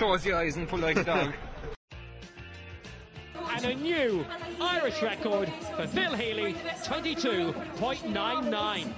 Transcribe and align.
close 0.00 0.24
your 0.24 0.38
eyes 0.38 0.56
and 0.56 0.66
pull 0.66 0.78
like 0.78 0.96
a 0.96 1.04
dog. 1.04 1.34
and 3.54 3.64
a 3.66 3.74
new 3.74 4.24
Irish 4.58 5.02
record 5.02 5.52
for 5.76 5.86
Phil 5.86 6.14
Healy, 6.14 6.54
22.99. 6.84 8.94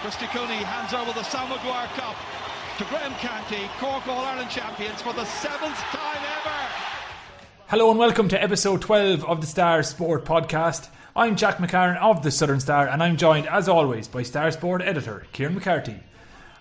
Christy 0.00 0.26
Cooney 0.28 0.54
hands 0.54 0.94
over 0.94 1.12
the 1.12 1.22
Sam 1.24 1.50
Maguire 1.50 1.86
Cup 1.88 2.16
to 2.78 2.84
Graham 2.84 3.12
Canty, 3.16 3.68
Cork 3.78 4.08
All 4.08 4.24
Ireland 4.24 4.48
champions 4.48 5.02
for 5.02 5.12
the 5.12 5.26
seventh 5.26 5.76
time 5.76 6.22
ever. 6.38 6.89
Hello 7.70 7.88
and 7.88 8.00
welcome 8.00 8.26
to 8.26 8.42
episode 8.42 8.82
12 8.82 9.24
of 9.24 9.40
the 9.40 9.46
Star 9.46 9.84
Sport 9.84 10.24
podcast. 10.24 10.88
I'm 11.14 11.36
Jack 11.36 11.58
McCarran 11.58 11.98
of 11.98 12.20
the 12.20 12.32
Southern 12.32 12.58
Star 12.58 12.88
and 12.88 13.00
I'm 13.00 13.16
joined 13.16 13.46
as 13.46 13.68
always 13.68 14.08
by 14.08 14.24
Star 14.24 14.50
Sport 14.50 14.82
editor 14.82 15.24
Kieran 15.32 15.54
McCarthy. 15.54 16.00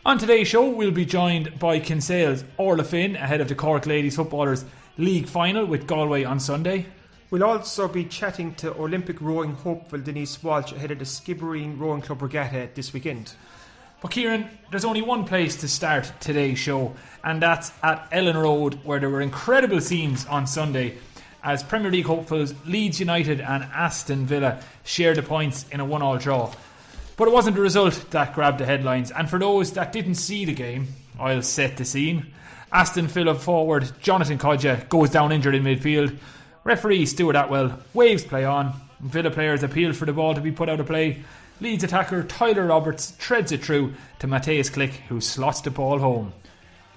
On 0.06 0.20
today's 0.20 0.48
show 0.48 0.70
we'll 0.70 0.92
be 0.92 1.06
joined 1.06 1.58
by 1.58 1.80
Kinsale's 1.80 2.44
Orla 2.58 2.84
Finn 2.84 3.16
ahead 3.16 3.42
of 3.42 3.48
the 3.48 3.56
Cork 3.56 3.88
Ladies 3.88 4.18
Footballers 4.18 4.66
League 5.00 5.28
final 5.28 5.66
with 5.66 5.88
Galway 5.88 6.26
on 6.26 6.40
Sunday. 6.40 6.86
We'll 7.32 7.44
also 7.44 7.88
be 7.88 8.06
chatting 8.06 8.54
to 8.58 8.76
Olympic 8.76 9.20
rowing 9.20 9.54
hopeful 9.54 10.00
Denise 10.00 10.44
Walsh 10.44 10.74
ahead 10.74 10.92
of 10.92 11.00
the 11.00 11.06
Skibbereen 11.06 11.80
Rowing 11.80 12.04
Club 12.04 12.22
Regatta 12.22 12.70
this 12.76 12.94
weekend. 12.94 13.34
But 14.02 14.12
Kieran, 14.12 14.50
there's 14.72 14.86
only 14.86 15.02
one 15.02 15.26
place 15.26 15.58
to 15.58 15.68
start 15.68 16.12
today's 16.22 16.58
show, 16.58 16.96
and 17.22 17.42
that's 17.42 17.74
at 17.84 18.10
Elland 18.12 18.42
Road, 18.42 18.80
where 18.86 19.00
there 19.00 19.10
were 19.10 19.20
incredible 19.20 19.82
scenes 19.82 20.26
on 20.28 20.48
Sunday 20.48 20.98
as 21.44 21.64
Premier 21.64 21.92
League 21.92 22.06
hopefuls 22.06 22.54
Leeds 22.66 23.02
United 23.02 23.42
and 23.42 23.64
Aston 23.64 24.26
Villa 24.26 24.62
shared 24.86 25.18
the 25.18 25.24
points 25.24 25.66
in 25.72 25.82
a 25.82 25.86
one-all 25.86 26.18
draw. 26.18 26.50
But 27.18 27.28
it 27.28 27.34
wasn't 27.34 27.58
the 27.58 27.62
result 27.62 28.06
that 28.12 28.34
grabbed 28.34 28.60
the 28.60 28.66
headlines, 28.66 29.12
and 29.12 29.30
for 29.30 29.38
those 29.38 29.74
that 29.74 29.92
didn't 29.92 30.16
see 30.16 30.46
the 30.46 30.54
game, 30.54 30.88
I'll 31.20 31.42
set 31.42 31.76
the 31.76 31.84
scene. 31.84 32.28
Aston 32.72 33.08
Villa 33.08 33.36
forward 33.36 33.92
Jonathan 34.00 34.38
Kodjia 34.38 34.88
goes 34.88 35.10
down 35.10 35.34
injured 35.34 35.56
in 35.56 35.64
midfield. 35.64 36.18
Referee 36.64 37.06
Stuart 37.06 37.36
Atwell 37.36 37.78
waves 37.94 38.24
play 38.24 38.46
on. 38.46 38.74
Villa 39.02 39.32
players 39.32 39.64
appeal 39.64 39.92
for 39.92 40.06
the 40.06 40.14
ball 40.14 40.36
to 40.36 40.42
be 40.42 40.52
put 40.54 40.70
out 40.70 40.80
of 40.80 40.86
play. 40.86 41.22
Leeds 41.62 41.84
attacker 41.84 42.24
Tyler 42.24 42.68
Roberts 42.68 43.14
treads 43.18 43.52
it 43.52 43.64
through 43.64 43.94
to 44.20 44.28
Mateusz 44.28 44.72
Klich, 44.72 44.94
who 45.10 45.20
slots 45.20 45.60
the 45.60 45.70
ball 45.70 46.00
home. 46.00 46.32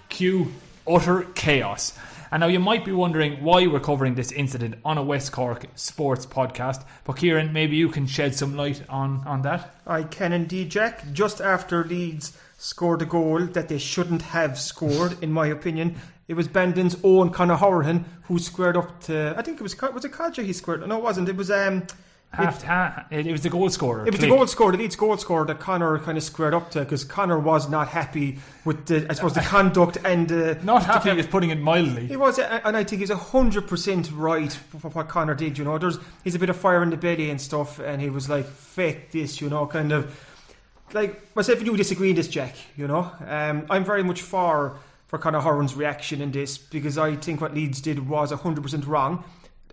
Cue 0.08 0.52
utter 0.86 1.22
chaos. 1.34 1.98
And 2.30 2.41
now 2.41 2.46
you 2.46 2.60
might 2.60 2.84
be 2.84 2.92
wondering 2.92 3.42
why 3.42 3.66
we're 3.66 3.80
covering 3.80 4.14
this 4.14 4.30
incident 4.30 4.77
on 4.84 4.98
a 4.98 5.02
West 5.02 5.33
Cork 5.33 5.66
sports 5.74 6.27
podcast. 6.27 6.84
But 7.02 7.16
Kieran, 7.16 7.52
maybe 7.52 7.74
you 7.74 7.88
can 7.88 8.06
shed 8.06 8.36
some 8.36 8.56
light 8.56 8.83
on, 8.88 9.24
on 9.27 9.42
that. 9.42 9.74
I 9.84 10.05
can 10.05 10.33
indeed, 10.33 10.70
Jack. 10.70 11.12
Just 11.12 11.40
after 11.40 11.83
Leeds 11.83 12.38
scored 12.56 13.02
a 13.02 13.06
goal 13.06 13.40
that 13.46 13.68
they 13.68 13.78
shouldn't 13.78 14.22
have 14.22 14.60
scored, 14.60 15.20
in 15.22 15.33
my 15.33 15.48
opinion, 15.48 15.96
it 16.28 16.34
was 16.34 16.46
Bandon's 16.46 16.96
own 17.02 17.30
Conor 17.30 17.56
Hourihane 17.56 18.05
who 18.22 18.38
squared 18.38 18.77
up 18.77 19.00
to. 19.02 19.34
I 19.36 19.42
think 19.42 19.60
it 19.60 19.62
was 19.62 19.78
was 19.80 20.05
it 20.05 20.12
Kodjia 20.12 20.44
he 20.44 20.52
squared. 20.52 20.86
No, 20.86 20.98
it 20.98 21.02
wasn't. 21.02 21.28
It 21.28 21.36
was 21.36 21.50
um. 21.50 21.83
Half, 22.33 22.62
half, 22.62 23.12
it, 23.12 23.30
was 23.30 23.42
the 23.42 23.50
goal 23.50 23.69
scorer. 23.69 24.06
It 24.06 24.12
was 24.12 24.20
the 24.20 24.28
goal 24.28 24.47
scorer, 24.47 24.72
the 24.72 24.78
Leeds 24.78 24.97
goal 24.97 25.16
scorer 25.19 25.44
that 25.44 25.61
Conor 25.61 25.98
kind 25.98 26.16
of 26.16 26.25
squared 26.25 26.55
up 26.55 26.70
to 26.70 26.80
because 26.80 27.05
Conor 27.05 27.39
was 27.39 27.69
not 27.69 27.89
happy 27.89 28.39
with 28.64 28.86
the, 28.86 29.06
I 29.11 29.12
suppose, 29.12 29.34
the 29.34 29.41
conduct 29.42 29.98
and 30.02 30.33
uh, 30.33 30.55
Not 30.62 30.84
happy 30.84 31.11
is 31.11 31.27
putting 31.27 31.50
it 31.50 31.61
mildly. 31.61 32.06
He 32.06 32.16
was, 32.16 32.39
and 32.39 32.74
I 32.74 32.84
think 32.84 33.00
he's 33.00 33.11
hundred 33.11 33.69
percent 33.69 34.11
right 34.12 34.50
for 34.50 34.89
what 34.89 35.08
Conor 35.08 35.34
did. 35.34 35.58
You 35.58 35.64
know, 35.64 35.77
there's 35.77 35.98
he's 36.24 36.34
a 36.34 36.39
bit 36.39 36.48
of 36.48 36.56
fire 36.56 36.83
in 36.83 36.89
the 36.89 36.97
belly 36.97 37.28
and 37.28 37.39
stuff, 37.39 37.78
and 37.78 38.00
he 38.00 38.08
was 38.08 38.30
like, 38.30 38.46
"Fake 38.46 39.11
this," 39.11 39.42
you 39.42 39.50
know, 39.50 39.67
kind 39.67 39.92
of 39.92 40.19
like 40.94 41.36
myself 41.36 41.58
and 41.58 41.67
you 41.67 41.77
disagree 41.77 42.11
in 42.11 42.17
this, 42.17 42.28
Jack. 42.28 42.55
You 42.77 42.89
know, 42.89 43.11
um, 43.27 43.67
I'm 43.68 43.85
very 43.85 44.02
much 44.02 44.23
for 44.23 44.79
for 45.06 45.18
Conor 45.18 45.40
Hourihane's 45.40 45.74
reaction 45.74 46.23
in 46.23 46.33
this 46.33 46.56
because 46.56 46.96
I 46.96 47.17
think 47.17 47.42
what 47.42 47.55
Leeds 47.55 47.83
did 47.83 48.08
was 48.08 48.33
hundred 48.33 48.62
percent 48.62 48.86
wrong. 48.86 49.24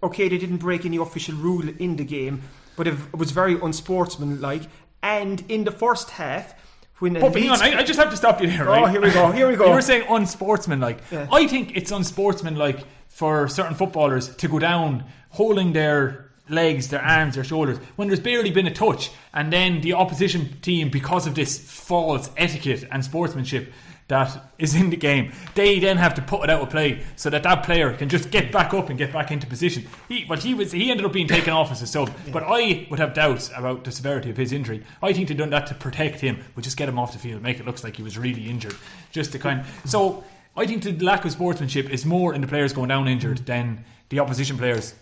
Okay, 0.01 0.29
they 0.29 0.37
didn't 0.37 0.57
break 0.57 0.85
any 0.85 0.97
official 0.97 1.35
rule 1.35 1.67
in 1.67 1.95
the 1.97 2.05
game, 2.05 2.41
but 2.75 2.87
it 2.87 2.95
was 3.13 3.31
very 3.31 3.59
unsportsmanlike. 3.59 4.63
And 5.03 5.43
in 5.49 5.63
the 5.63 5.71
first 5.71 6.11
half, 6.11 6.53
when 6.99 7.13
But 7.13 7.33
hang 7.35 7.49
on, 7.49 7.61
I, 7.61 7.79
I 7.79 7.83
just 7.83 7.99
have 7.99 8.09
to 8.09 8.17
stop 8.17 8.41
you 8.41 8.47
there, 8.47 8.69
Oh, 8.69 8.85
here 8.85 9.01
we 9.01 9.11
go, 9.11 9.31
here 9.31 9.47
we 9.49 9.55
go. 9.57 9.67
You 9.67 9.73
were 9.73 9.81
saying 9.81 10.05
unsportsmanlike. 10.09 10.99
Yeah. 11.11 11.27
I 11.31 11.47
think 11.47 11.75
it's 11.75 11.91
unsportsmanlike 11.91 12.83
for 13.07 13.47
certain 13.47 13.75
footballers 13.75 14.35
to 14.38 14.47
go 14.47 14.59
down 14.59 15.05
holding 15.29 15.73
their 15.73 16.31
legs, 16.49 16.89
their 16.89 17.01
arms, 17.01 17.35
their 17.35 17.43
shoulders 17.43 17.77
when 17.95 18.07
there's 18.07 18.19
barely 18.19 18.51
been 18.51 18.67
a 18.67 18.73
touch, 18.73 19.11
and 19.33 19.51
then 19.53 19.81
the 19.81 19.93
opposition 19.93 20.59
team, 20.61 20.89
because 20.89 21.27
of 21.27 21.35
this 21.35 21.59
false 21.59 22.29
etiquette 22.38 22.85
and 22.91 23.03
sportsmanship 23.05 23.71
that 24.09 24.51
is 24.57 24.75
in 24.75 24.89
the 24.89 24.97
game, 24.97 25.31
they 25.55 25.79
then 25.79 25.97
have 25.97 26.15
to 26.15 26.21
put 26.21 26.43
it 26.43 26.49
out 26.49 26.61
of 26.61 26.69
play 26.69 27.03
so 27.15 27.29
that 27.29 27.43
that 27.43 27.63
player 27.63 27.93
can 27.93 28.09
just 28.09 28.31
get 28.31 28.51
back 28.51 28.73
up 28.73 28.89
and 28.89 28.97
get 28.97 29.13
back 29.13 29.31
into 29.31 29.47
position. 29.47 29.87
He, 30.07 30.25
well, 30.27 30.39
he 30.39 30.53
was 30.53 30.71
he 30.71 30.91
ended 30.91 31.05
up 31.05 31.13
being 31.13 31.27
taken 31.27 31.53
off 31.53 31.71
as 31.71 31.81
a 31.81 31.87
sub, 31.87 32.11
but 32.31 32.43
I 32.45 32.87
would 32.89 32.99
have 32.99 33.13
doubts 33.13 33.51
about 33.55 33.83
the 33.83 33.91
severity 33.91 34.29
of 34.29 34.37
his 34.37 34.51
injury. 34.51 34.83
I 35.01 35.13
think 35.13 35.27
they've 35.27 35.37
done 35.37 35.51
that 35.51 35.67
to 35.67 35.75
protect 35.75 36.19
him, 36.19 36.43
but 36.55 36.63
just 36.63 36.75
get 36.75 36.89
him 36.89 36.99
off 36.99 37.13
the 37.13 37.19
field, 37.19 37.41
make 37.41 37.59
it 37.59 37.65
look 37.65 37.83
like 37.83 37.95
he 37.95 38.03
was 38.03 38.17
really 38.17 38.49
injured, 38.49 38.75
just 39.11 39.31
to 39.31 39.39
kind. 39.39 39.63
So 39.85 40.23
I 40.57 40.65
think 40.65 40.83
the 40.83 40.97
lack 40.99 41.23
of 41.23 41.31
sportsmanship 41.31 41.89
is 41.89 42.05
more 42.05 42.33
in 42.33 42.41
the 42.41 42.47
players 42.47 42.73
going 42.73 42.89
down 42.89 43.07
injured 43.07 43.45
than 43.45 43.85
the 44.09 44.19
opposition 44.19 44.57
players 44.57 44.95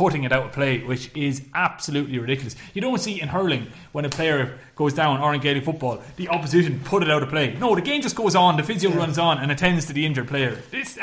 putting 0.00 0.24
it 0.24 0.32
out 0.32 0.46
of 0.46 0.52
play, 0.52 0.82
which 0.82 1.14
is 1.14 1.42
absolutely 1.54 2.18
ridiculous. 2.18 2.56
You 2.72 2.80
don't 2.80 2.98
see 2.98 3.20
in 3.20 3.28
hurling 3.28 3.66
when 3.92 4.06
a 4.06 4.08
player 4.08 4.58
goes 4.74 4.94
down 4.94 5.20
or 5.20 5.34
in 5.34 5.42
Gaelic 5.42 5.62
football, 5.62 6.02
the 6.16 6.30
opposition 6.30 6.80
put 6.82 7.02
it 7.02 7.10
out 7.10 7.22
of 7.22 7.28
play. 7.28 7.54
No, 7.60 7.74
the 7.74 7.82
game 7.82 8.00
just 8.00 8.16
goes 8.16 8.34
on, 8.34 8.56
the 8.56 8.62
physio 8.62 8.90
runs 8.92 9.18
on 9.18 9.36
and 9.36 9.52
attends 9.52 9.84
to 9.88 9.92
the 9.92 10.06
injured 10.06 10.26
player. 10.26 10.58
It's, 10.72 10.98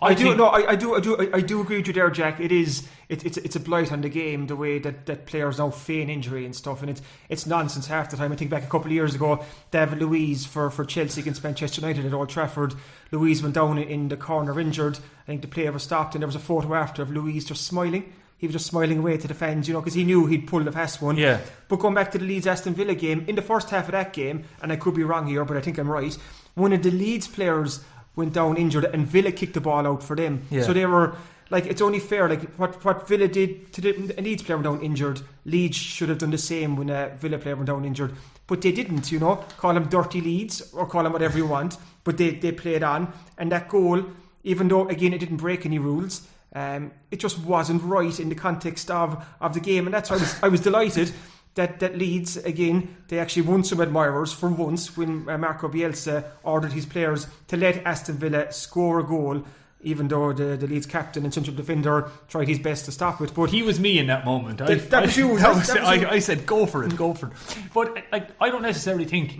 that, 0.00 0.06
I, 0.06 0.14
do 0.14 0.24
think- 0.24 0.36
no, 0.38 0.46
I, 0.46 0.70
I 0.70 0.76
do, 0.76 0.94
I 0.94 1.00
do, 1.00 1.16
I, 1.18 1.36
I 1.36 1.40
do 1.40 1.60
agree 1.60 1.76
with 1.78 1.86
you 1.86 1.92
there, 1.92 2.10
Jack. 2.10 2.40
It 2.40 2.52
is, 2.52 2.88
it, 3.08 3.24
it's, 3.24 3.36
it's 3.36 3.56
a 3.56 3.60
blight 3.60 3.92
on 3.92 4.00
the 4.00 4.08
game 4.08 4.46
the 4.46 4.56
way 4.56 4.78
that, 4.78 5.06
that 5.06 5.26
players 5.26 5.58
now 5.58 5.70
feign 5.70 6.08
injury 6.08 6.44
and 6.44 6.54
stuff, 6.56 6.80
and 6.80 6.90
it's, 6.90 7.02
it's 7.28 7.46
nonsense 7.46 7.86
half 7.86 8.10
the 8.10 8.16
time. 8.16 8.32
I 8.32 8.36
think 8.36 8.50
back 8.50 8.64
a 8.64 8.68
couple 8.68 8.86
of 8.86 8.92
years 8.92 9.14
ago, 9.14 9.44
David 9.70 10.00
Luiz 10.00 10.46
for, 10.46 10.70
for 10.70 10.84
Chelsea 10.84 11.20
against 11.20 11.44
Manchester 11.44 11.80
United 11.80 12.06
at 12.06 12.14
Old 12.14 12.28
Trafford, 12.30 12.74
Luiz 13.10 13.42
went 13.42 13.54
down 13.54 13.78
in 13.78 14.08
the 14.08 14.16
corner 14.16 14.58
injured. 14.58 14.98
I 14.98 15.26
think 15.26 15.42
the 15.42 15.48
player 15.48 15.72
was 15.72 15.82
stopped, 15.82 16.14
and 16.14 16.22
there 16.22 16.28
was 16.28 16.36
a 16.36 16.40
photo 16.40 16.74
after 16.74 17.02
of 17.02 17.10
Louise 17.10 17.44
just 17.44 17.66
smiling. 17.66 18.12
He 18.38 18.46
was 18.46 18.54
just 18.54 18.68
smiling 18.68 19.00
away 19.00 19.18
to 19.18 19.28
the 19.28 19.34
fans, 19.34 19.68
you 19.68 19.74
know, 19.74 19.80
because 19.82 19.92
he 19.92 20.02
knew 20.02 20.24
he'd 20.24 20.46
pulled 20.46 20.66
a 20.66 20.72
fast 20.72 21.02
one. 21.02 21.18
Yeah. 21.18 21.40
But 21.68 21.76
going 21.76 21.92
back 21.94 22.10
to 22.12 22.18
the 22.18 22.24
Leeds 22.24 22.46
Aston 22.46 22.72
Villa 22.72 22.94
game, 22.94 23.26
in 23.28 23.36
the 23.36 23.42
first 23.42 23.68
half 23.68 23.84
of 23.84 23.92
that 23.92 24.14
game, 24.14 24.44
and 24.62 24.72
I 24.72 24.76
could 24.76 24.94
be 24.94 25.04
wrong 25.04 25.26
here, 25.26 25.44
but 25.44 25.58
I 25.58 25.60
think 25.60 25.76
I'm 25.76 25.90
right, 25.90 26.16
one 26.54 26.72
of 26.72 26.82
the 26.82 26.90
Leeds 26.90 27.28
players 27.28 27.84
went 28.16 28.32
down 28.32 28.56
injured 28.56 28.84
and 28.84 29.06
Villa 29.06 29.32
kicked 29.32 29.54
the 29.54 29.60
ball 29.60 29.86
out 29.86 30.02
for 30.02 30.16
them. 30.16 30.42
Yeah. 30.50 30.62
So 30.62 30.72
they 30.72 30.86
were 30.86 31.16
like 31.50 31.66
it's 31.66 31.82
only 31.82 31.98
fair. 31.98 32.28
Like 32.28 32.54
what 32.54 32.82
what 32.84 33.08
Villa 33.08 33.28
did 33.28 33.72
to 33.72 33.80
the 33.80 34.14
a 34.18 34.22
Leeds 34.22 34.42
player 34.42 34.56
went 34.56 34.64
down 34.64 34.82
injured. 34.82 35.20
Leeds 35.44 35.76
should 35.76 36.08
have 36.08 36.18
done 36.18 36.30
the 36.30 36.38
same 36.38 36.76
when 36.76 36.90
a 36.90 37.10
Villa 37.16 37.38
player 37.38 37.56
went 37.56 37.66
down 37.66 37.84
injured, 37.84 38.14
but 38.46 38.62
they 38.62 38.72
didn't. 38.72 39.10
You 39.10 39.18
know, 39.18 39.36
call 39.58 39.74
them 39.74 39.88
dirty 39.88 40.20
Leeds 40.20 40.72
or 40.72 40.86
call 40.86 41.02
them 41.02 41.12
whatever 41.12 41.36
you 41.38 41.46
want, 41.46 41.76
but 42.04 42.16
they 42.16 42.30
they 42.30 42.52
played 42.52 42.82
on. 42.82 43.12
And 43.36 43.50
that 43.52 43.68
goal, 43.68 44.04
even 44.44 44.68
though 44.68 44.88
again 44.88 45.12
it 45.12 45.18
didn't 45.18 45.38
break 45.38 45.66
any 45.66 45.78
rules. 45.78 46.26
Um, 46.52 46.90
it 47.12 47.20
just 47.20 47.38
wasn't 47.38 47.80
right 47.84 48.18
in 48.18 48.28
the 48.28 48.34
context 48.34 48.90
of, 48.90 49.24
of 49.40 49.54
the 49.54 49.60
game, 49.60 49.86
and 49.86 49.94
that's 49.94 50.10
why 50.10 50.16
I 50.16 50.18
was 50.18 50.42
I 50.42 50.48
was 50.48 50.60
delighted 50.60 51.12
that, 51.54 51.80
that 51.80 51.98
Leeds 51.98 52.36
again 52.36 52.96
they 53.08 53.18
actually 53.18 53.42
won 53.42 53.64
some 53.64 53.80
admirers 53.80 54.32
for 54.32 54.48
once 54.48 54.96
when 54.96 55.28
uh, 55.28 55.36
Marco 55.36 55.68
Bielsa 55.68 56.24
ordered 56.42 56.72
his 56.72 56.86
players 56.86 57.26
to 57.48 57.56
let 57.56 57.84
Aston 57.84 58.16
Villa 58.16 58.52
score 58.52 59.00
a 59.00 59.04
goal, 59.04 59.44
even 59.82 60.08
though 60.08 60.32
the, 60.32 60.56
the 60.56 60.66
Leeds 60.66 60.86
captain 60.86 61.24
and 61.24 61.34
central 61.34 61.56
defender 61.56 62.08
tried 62.28 62.46
his 62.48 62.58
best 62.60 62.84
to 62.84 62.92
stop 62.92 63.20
it. 63.20 63.34
But 63.34 63.50
He 63.50 63.62
was 63.62 63.80
me 63.80 63.98
in 63.98 64.06
that 64.06 64.24
moment. 64.24 64.60
I, 64.60 64.74
That- 64.74 64.90
that 64.90 65.02
was 65.06 65.16
you, 65.16 65.32
I, 65.34 65.40
that- 65.40 65.54
was- 65.56 65.66
that 65.68 65.80
was 65.80 65.88
I- 65.88 65.94
you. 65.94 66.06
I 66.08 66.18
said, 66.20 66.46
"Go 66.46 66.66
for 66.66 66.84
it, 66.84 66.96
go 66.96 67.14
for 67.14 67.26
it." 67.28 67.32
But 67.74 67.96
like, 68.12 68.28
I 68.40 68.48
don't 68.50 68.62
necessarily 68.62 69.04
think 69.06 69.36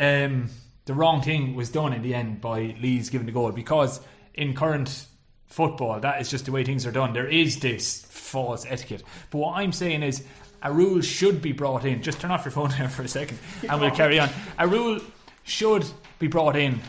um, 0.00 0.48
the 0.86 0.94
wrong 0.94 1.22
thing 1.22 1.54
was 1.54 1.70
done 1.70 1.92
in 1.92 2.02
the 2.02 2.14
end 2.14 2.40
by 2.40 2.74
Leeds 2.80 3.10
giving 3.10 3.26
the 3.26 3.32
goal 3.32 3.52
because 3.52 4.00
in 4.34 4.54
current 4.54 5.06
football, 5.46 6.00
that 6.00 6.20
is 6.20 6.30
just 6.30 6.46
the 6.46 6.52
way 6.52 6.64
things 6.64 6.86
are 6.86 6.92
done. 6.92 7.12
There 7.12 7.28
is 7.28 7.60
this 7.60 8.04
false 8.08 8.66
etiquette. 8.68 9.02
But 9.30 9.38
what 9.38 9.56
I'm 9.56 9.72
saying 9.72 10.02
is, 10.02 10.24
a 10.64 10.72
rule 10.72 11.00
should 11.02 11.40
be 11.40 11.52
brought 11.52 11.84
in. 11.84 12.02
Just 12.02 12.20
turn 12.20 12.30
off 12.30 12.44
your 12.44 12.52
phone 12.52 12.70
there 12.70 12.88
for 12.88 13.02
a 13.02 13.08
second, 13.08 13.38
and 13.68 13.80
we'll 13.80 13.90
carry 13.90 14.18
on. 14.18 14.30
A 14.58 14.66
rule 14.66 15.00
should 15.44 15.84
be 16.18 16.26
brought 16.26 16.56
in 16.56 16.80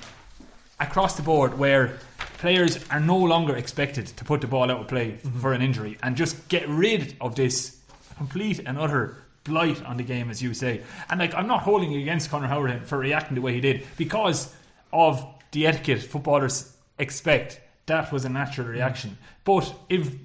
across 0.80 1.16
the 1.16 1.22
board 1.22 1.58
where 1.60 1.98
players 2.38 2.80
are 2.90 3.00
no 3.00 3.18
longer 3.18 3.56
expected 3.56 4.08
to 4.08 4.26
put 4.26 4.42
the 4.42 4.48
ball 4.48 4.72
out 4.72 4.82
of 4.82 4.88
play 4.88 5.12
mm-hmm. 5.12 5.40
for 5.40 5.54
an 5.54 5.62
injury 5.62 5.98
and 6.04 6.16
just 6.16 6.48
get 6.48 6.68
rid 6.68 7.16
of 7.22 7.36
this 7.36 7.80
complete 8.18 8.60
and 8.66 8.78
utter 8.78 9.18
blight 9.44 9.84
on 9.86 9.98
the 9.98 10.04
game, 10.04 10.30
as 10.30 10.42
you 10.42 10.54
say. 10.54 10.82
And 11.10 11.20
like, 11.20 11.34
I'm 11.34 11.48
not 11.48 11.62
holding 11.62 11.94
against 11.96 12.30
Conor 12.30 12.48
Hourihane 12.48 12.86
for 12.86 12.98
reacting 12.98 13.36
the 13.36 13.42
way 13.42 13.54
he 13.54 13.62
did 13.62 13.86
because 13.98 14.54
of 14.92 15.26
the 15.52 15.68
etiquette 15.68 16.02
footballers 16.02 16.76
expect. 16.98 17.62
That 17.86 18.12
was 18.12 18.26
a 18.26 18.30
natural 18.30 18.68
reaction. 18.68 19.12
Mm-hmm. 19.12 19.22
But 19.44 19.74
if 19.90 20.16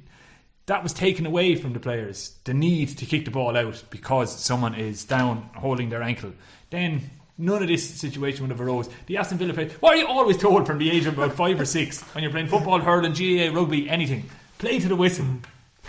that 0.71 0.85
was 0.85 0.93
taken 0.93 1.27
away 1.27 1.57
from 1.57 1.73
the 1.73 1.81
players. 1.81 2.37
The 2.45 2.55
need 2.55 2.97
to 2.99 3.05
kick 3.05 3.25
the 3.25 3.33
ball 3.33 3.57
out 3.57 3.83
because 3.91 4.33
someone 4.33 4.77
is 4.77 5.05
down 5.05 5.51
holding 5.57 5.91
their 5.91 6.01
ankle. 6.01 6.33
Then 6.71 7.11
none 7.37 7.61
of 7.61 7.67
this 7.67 7.91
situation 7.91 8.43
would 8.43 8.53
have 8.57 8.61
arose. 8.61 8.89
The 9.07 9.17
Aston 9.17 9.39
Villa 9.39 9.53
players. 9.53 9.73
why 9.81 9.95
are 9.95 9.97
you 9.97 10.07
always 10.07 10.37
told 10.37 10.69
from 10.69 10.79
the 10.79 10.89
age 10.89 11.07
of 11.07 11.19
about 11.19 11.33
five 11.35 11.59
or 11.59 11.65
six 11.65 12.01
when 12.15 12.23
you're 12.23 12.31
playing 12.31 12.47
football, 12.47 12.79
hurling, 12.79 13.15
GAA, 13.15 13.53
rugby, 13.53 13.91
anything? 13.91 14.31
Play 14.59 14.79
to 14.79 14.87
the 14.87 14.95
whistle. 14.95 15.27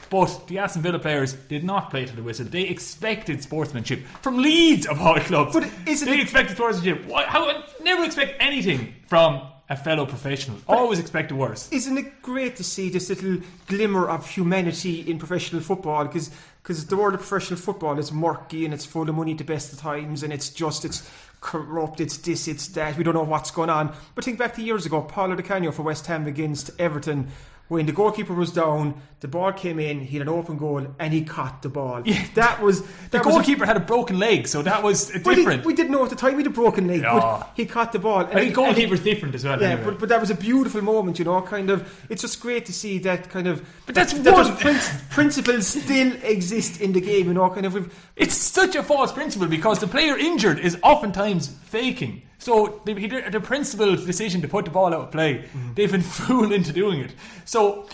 But 0.10 0.48
the 0.48 0.58
Aston 0.58 0.82
Villa 0.82 0.98
players 0.98 1.34
did 1.34 1.64
not 1.64 1.92
play 1.92 2.06
to 2.06 2.16
the 2.16 2.24
whistle. 2.24 2.46
They 2.48 2.64
expected 2.64 3.44
sportsmanship 3.44 4.04
from 4.24 4.40
Leeds 4.40 4.88
of 4.88 5.00
all 5.00 5.20
clubs. 5.20 5.54
But 5.54 5.70
isn't 5.86 6.08
they 6.08 6.16
it- 6.16 6.22
expected 6.22 6.58
sportsmanship? 6.58 7.06
Why, 7.06 7.26
how, 7.26 7.64
never 7.84 8.04
expect 8.04 8.38
anything 8.42 8.96
from 9.06 9.44
a 9.72 9.76
fellow 9.78 10.06
professional. 10.06 10.58
Always 10.68 11.00
expect 11.00 11.30
the 11.30 11.36
worst. 11.36 11.72
Isn't 11.72 11.98
it 11.98 12.22
great 12.22 12.58
to 12.58 12.64
see 12.64 12.90
this 12.90 13.08
little 13.08 13.38
glimmer 13.68 14.10
of 14.10 14.30
humanity 14.30 15.00
in 15.10 15.18
professional 15.18 15.62
football? 15.62 16.04
Because 16.04 16.86
the 16.88 16.98
world 16.98 17.14
of 17.14 17.22
professional 17.22 17.58
football 17.58 17.98
is 17.98 18.12
murky 18.12 18.66
and 18.66 18.74
it's 18.74 18.86
full 18.86 19.08
of 19.10 19.16
money 19.16 19.32
at 19.32 19.38
the 19.38 19.46
best 19.46 19.72
of 19.72 19.80
times 19.80 20.24
and 20.24 20.34
it's 20.34 20.50
just, 20.50 20.84
it's 20.84 21.10
corrupt, 21.40 22.02
it's 22.02 22.18
this, 22.18 22.50
it's 22.50 22.68
that. 22.68 22.98
We 22.98 23.06
don't 23.06 23.14
know 23.14 23.24
what's 23.24 23.50
going 23.50 23.70
on. 23.70 23.96
But 24.14 24.26
think 24.26 24.38
back 24.38 24.56
to 24.56 24.62
years 24.62 24.86
ago, 24.86 25.04
Paolo 25.04 25.36
Di 25.36 25.44
Canio 25.44 25.72
for 25.72 25.84
West 25.84 26.06
Ham 26.08 26.28
against 26.28 26.72
Everton. 26.78 27.30
When 27.72 27.86
the 27.86 27.94
goalkeeper 27.94 28.34
was 28.34 28.52
down, 28.52 28.96
the 29.22 29.30
ball 29.30 29.54
came 29.54 29.80
in, 29.80 30.02
he 30.02 30.18
had 30.18 30.28
an 30.28 30.34
open 30.34 30.58
goal, 30.58 30.86
and 31.00 31.14
he 31.14 31.22
caught 31.24 31.62
the 31.62 31.70
ball. 31.70 32.02
Yeah. 32.04 32.22
That 32.36 32.62
was 32.62 32.82
The 32.82 32.88
that 33.12 33.26
was 33.26 33.36
a- 33.36 33.38
goalkeeper 33.38 33.66
had 33.66 33.78
a 33.78 33.80
broken 33.80 34.20
leg, 34.20 34.50
so 34.50 34.62
that 34.64 34.84
was 34.84 35.10
he- 35.10 35.20
different. 35.20 35.64
we 35.64 35.74
didn't 35.74 35.92
know 35.94 36.04
at 36.04 36.10
the 36.10 36.18
time 36.18 36.32
he 36.32 36.38
had 36.40 36.48
a 36.48 36.50
broken 36.50 36.86
leg, 36.88 37.00
Yeah. 37.04 37.14
but 37.18 37.52
he 37.56 37.66
caught 37.66 37.94
the 37.94 38.00
ball. 38.00 38.20
And 38.26 38.38
I 38.38 38.50
think 38.52 38.76
he- 38.78 38.86
different 38.98 39.36
as 39.36 39.46
well. 39.46 39.62
yeah, 39.62 39.70
anyway. 39.70 39.86
but, 39.86 40.00
but 40.00 40.10
that 40.10 40.20
was 40.20 40.30
a 40.30 40.36
beautiful 40.36 40.82
moment, 40.82 41.18
you 41.18 41.24
know. 41.24 41.42
Kind 41.44 41.70
of, 41.70 41.90
it's 42.10 42.24
just 42.24 42.42
great 42.42 42.66
to 42.66 42.74
see 42.74 43.00
that 43.00 43.30
kind 43.30 43.48
of. 43.48 43.64
But 43.86 43.96
that's 43.96 44.12
that 44.12 44.34
one- 44.34 44.44
those 44.48 44.60
prin- 44.60 44.98
principles 45.10 45.68
still 45.68 46.12
exist 46.24 46.82
in 46.82 46.92
the 46.92 47.00
game, 47.00 47.28
you 47.28 47.34
know. 47.34 47.50
Kind 47.52 47.66
of, 47.68 47.74
It's 48.18 48.36
such 48.36 48.76
a 48.76 48.84
false 48.84 49.14
principle 49.14 49.48
because 49.48 49.80
the 49.80 49.88
player 49.88 50.18
injured 50.18 50.60
is 50.60 50.78
oftentimes 50.84 51.48
faking. 51.64 52.24
So 52.42 52.82
the, 52.86 52.94
he 52.96 53.08
did- 53.08 53.32
the 53.32 53.40
principal 53.40 53.96
decision 53.96 54.42
to 54.42 54.48
put 54.48 54.66
the 54.66 54.72
ball 54.72 54.88
out 54.94 55.02
of 55.02 55.12
play, 55.12 55.34
Mm-hmm. 55.46 55.74
they've 55.76 55.92
been 55.92 56.02
fooled 56.18 56.52
into 56.52 56.74
doing 56.74 57.00
it. 57.02 57.12
So 57.46 57.88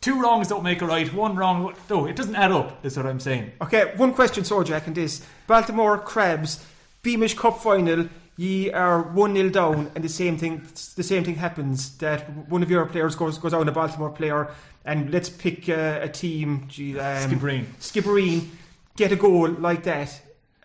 two 0.00 0.20
wrongs 0.22 0.48
don't 0.48 0.62
make 0.62 0.80
a 0.82 0.86
right. 0.86 1.12
One 1.12 1.34
wrong, 1.36 1.74
no, 1.90 2.06
it 2.06 2.16
doesn't 2.16 2.36
add 2.36 2.52
up. 2.52 2.84
Is 2.84 2.96
what 2.96 3.06
I'm 3.06 3.20
saying. 3.20 3.50
okay, 3.60 3.92
one 3.96 4.14
question, 4.14 4.44
so 4.44 4.62
Jack, 4.62 4.86
and 4.86 4.94
this: 4.96 5.22
Baltimore 5.46 5.98
Crabs, 5.98 6.64
Beamish 7.02 7.34
Cup 7.36 7.58
final. 7.60 8.08
Ye 8.38 8.70
are 8.72 9.02
one 9.02 9.34
0 9.36 9.50
down, 9.50 9.90
and 9.94 10.02
the 10.02 10.08
same 10.08 10.38
thing. 10.38 10.62
The 10.96 11.02
same 11.02 11.22
thing 11.22 11.34
happens 11.34 11.98
that 11.98 12.20
one 12.48 12.62
of 12.62 12.70
your 12.70 12.86
players 12.86 13.14
goes 13.14 13.36
goes 13.38 13.52
out, 13.52 13.68
a 13.68 13.72
Baltimore 13.72 14.08
player, 14.10 14.48
and 14.86 15.10
let's 15.10 15.28
pick 15.28 15.68
uh, 15.68 15.98
a 16.02 16.08
team. 16.08 16.64
Gee, 16.68 16.98
um, 16.98 17.30
Skibbereen. 17.30 17.64
Skibbereen 17.78 18.46
get 18.96 19.12
a 19.12 19.16
goal 19.16 19.50
like 19.50 19.82
that 19.82 20.18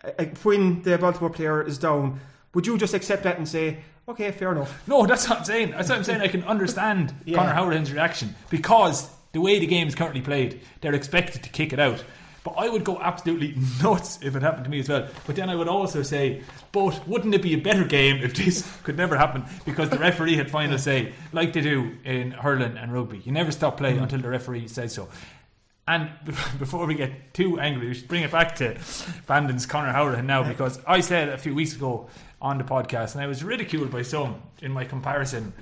uh, 0.03 0.23
when 0.43 0.81
the 0.83 0.97
Baltimore 0.97 1.29
player 1.29 1.61
is 1.61 1.77
down. 1.77 2.19
Would 2.57 2.65
you 2.65 2.75
just 2.75 2.95
accept 2.95 3.21
that 3.21 3.37
and 3.37 3.47
say, 3.47 3.77
okay, 4.09 4.31
fair 4.31 4.51
enough? 4.51 4.81
No, 4.87 5.05
that's 5.05 5.29
what 5.29 5.37
I'm 5.37 5.45
saying. 5.45 5.69
That's 5.69 5.89
what 5.89 5.99
I'm 5.99 6.03
saying. 6.03 6.21
I 6.21 6.27
can 6.27 6.43
understand 6.45 7.13
Yeah. 7.25 7.35
Conor 7.35 7.53
Hourihane's 7.53 7.93
reaction 7.93 8.33
because 8.49 9.07
the 9.31 9.41
way 9.41 9.59
the 9.59 9.67
game 9.67 9.87
is 9.87 9.93
currently 9.93 10.21
played, 10.21 10.61
they're 10.81 10.95
expected 10.95 11.43
to 11.43 11.51
kick 11.51 11.71
it 11.71 11.79
out. 11.79 12.03
But 12.43 12.55
I 12.57 12.67
would 12.67 12.83
go 12.83 12.99
absolutely 12.99 13.53
nuts 13.83 14.17
if 14.23 14.35
it 14.35 14.41
happened 14.41 14.63
to 14.63 14.71
me 14.71 14.79
as 14.79 14.89
well. 14.89 15.07
But 15.27 15.35
then 15.35 15.51
I 15.51 15.55
would 15.55 15.67
also 15.67 16.01
say, 16.01 16.41
but 16.71 17.07
wouldn't 17.07 17.35
it 17.35 17.43
be 17.43 17.53
a 17.53 17.59
better 17.59 17.83
game 17.83 18.23
if 18.23 18.33
this 18.33 18.67
could 18.83 18.97
never 18.97 19.15
happen? 19.15 19.45
Because 19.63 19.91
the 19.91 19.99
referee 19.99 20.35
had 20.35 20.49
final 20.49 20.79
say, 20.79 21.13
like 21.33 21.53
they 21.53 21.61
do 21.61 21.95
in 22.05 22.31
hurling 22.31 22.75
and 22.75 22.91
rugby. 22.91 23.19
You 23.19 23.33
never 23.33 23.51
stop 23.51 23.77
play 23.77 23.93
mm. 23.93 24.01
until 24.01 24.21
the 24.21 24.29
referee 24.29 24.67
says 24.67 24.95
so. 24.95 25.09
And 25.87 26.09
before 26.59 26.85
we 26.85 26.95
get 26.95 27.33
too 27.33 27.59
angry, 27.59 27.87
we 27.87 27.93
should 27.93 28.09
bring 28.09 28.23
it 28.23 28.31
back 28.31 28.55
to 28.55 28.77
Bandon's 29.25 29.65
Conor 29.65 29.93
Hourihane 29.93 30.25
now 30.25 30.43
because 30.43 30.79
I 30.85 30.99
said 30.99 31.29
a 31.29 31.37
few 31.37 31.55
weeks 31.55 31.75
ago 31.75 32.09
on 32.41 32.57
the 32.57 32.63
podcast, 32.63 33.13
and 33.13 33.21
I 33.21 33.27
was 33.27 33.43
ridiculed 33.43 33.91
by 33.91 34.01
some 34.01 34.41
in 34.61 34.71
my 34.71 34.85
comparison 34.85 35.53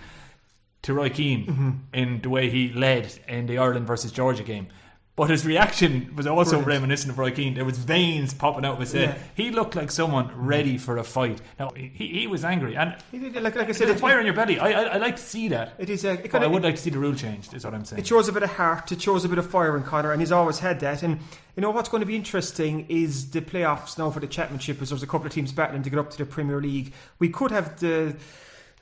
to 0.81 0.93
Roy 0.93 1.09
Keane 1.09 1.45
mm-hmm. 1.47 1.71
in 1.93 2.21
the 2.21 2.29
way 2.29 2.49
he 2.49 2.69
led 2.69 3.11
in 3.27 3.47
the 3.47 3.57
Ireland 3.57 3.87
versus 3.87 4.11
Georgia 4.11 4.43
game. 4.43 4.67
But 5.17 5.29
his 5.29 5.45
reaction 5.45 6.13
was 6.17 6.27
also 6.27 6.57
Brilliant. 6.57 6.67
reminiscent 6.67 7.11
of 7.11 7.17
Roy 7.17 7.31
Keane. 7.31 7.53
There 7.53 7.63
was 7.63 7.77
veins 7.77 8.33
popping 8.33 8.65
out 8.65 8.73
of 8.73 8.79
his 8.81 8.91
head. 8.91 9.15
Yeah. 9.15 9.23
He 9.45 9.49
looked 9.49 9.73
like 9.73 9.89
someone 9.89 10.29
ready 10.35 10.77
for 10.77 10.97
a 10.97 11.05
fight. 11.05 11.39
Now 11.57 11.69
he, 11.69 11.87
he 11.87 12.27
was 12.27 12.43
angry, 12.43 12.75
and 12.75 12.93
did, 13.13 13.33
Like, 13.41 13.55
like 13.55 13.69
I 13.69 13.71
said, 13.71 13.87
there's 13.87 13.91
a 13.91 13.93
it, 13.93 13.99
fire 14.01 14.19
in 14.19 14.25
your 14.25 14.35
belly. 14.35 14.59
I, 14.59 14.71
I, 14.71 14.83
I 14.83 14.97
like 14.97 15.15
to 15.15 15.21
see 15.21 15.47
that. 15.47 15.75
it 15.79 15.89
is. 15.89 16.03
A, 16.03 16.11
it 16.15 16.23
But 16.23 16.31
kind 16.31 16.43
I 16.43 16.47
would 16.47 16.63
like 16.63 16.75
to 16.75 16.81
see 16.81 16.89
the 16.89 16.99
rule 16.99 17.15
changed. 17.15 17.53
Is 17.53 17.63
what 17.63 17.73
I'm 17.73 17.85
saying. 17.85 18.01
It 18.01 18.07
shows 18.07 18.27
a 18.27 18.33
bit 18.33 18.43
of 18.43 18.49
heart. 18.49 18.91
It 18.91 19.01
shows 19.01 19.23
a 19.23 19.29
bit 19.29 19.37
of 19.37 19.49
fire 19.49 19.77
in 19.77 19.83
Conor, 19.83 20.11
and 20.11 20.21
he's 20.21 20.33
always 20.33 20.59
had 20.59 20.81
that. 20.81 21.01
And 21.01 21.19
you 21.55 21.61
know 21.61 21.71
what's 21.71 21.87
going 21.87 22.01
to 22.01 22.07
be 22.07 22.17
interesting 22.17 22.85
is 22.89 23.31
the 23.31 23.39
playoffs 23.39 23.97
now 23.97 24.11
for 24.11 24.19
the 24.19 24.27
championship. 24.27 24.81
As 24.81 24.89
there's 24.89 25.01
a 25.01 25.07
couple 25.07 25.27
of 25.27 25.31
teams 25.33 25.53
battling 25.53 25.83
to 25.83 25.89
get 25.89 25.97
up 25.97 26.11
to 26.11 26.17
the 26.17 26.25
Premier 26.25 26.59
League. 26.59 26.91
We 27.19 27.29
could 27.29 27.51
have 27.51 27.79
the 27.79 28.17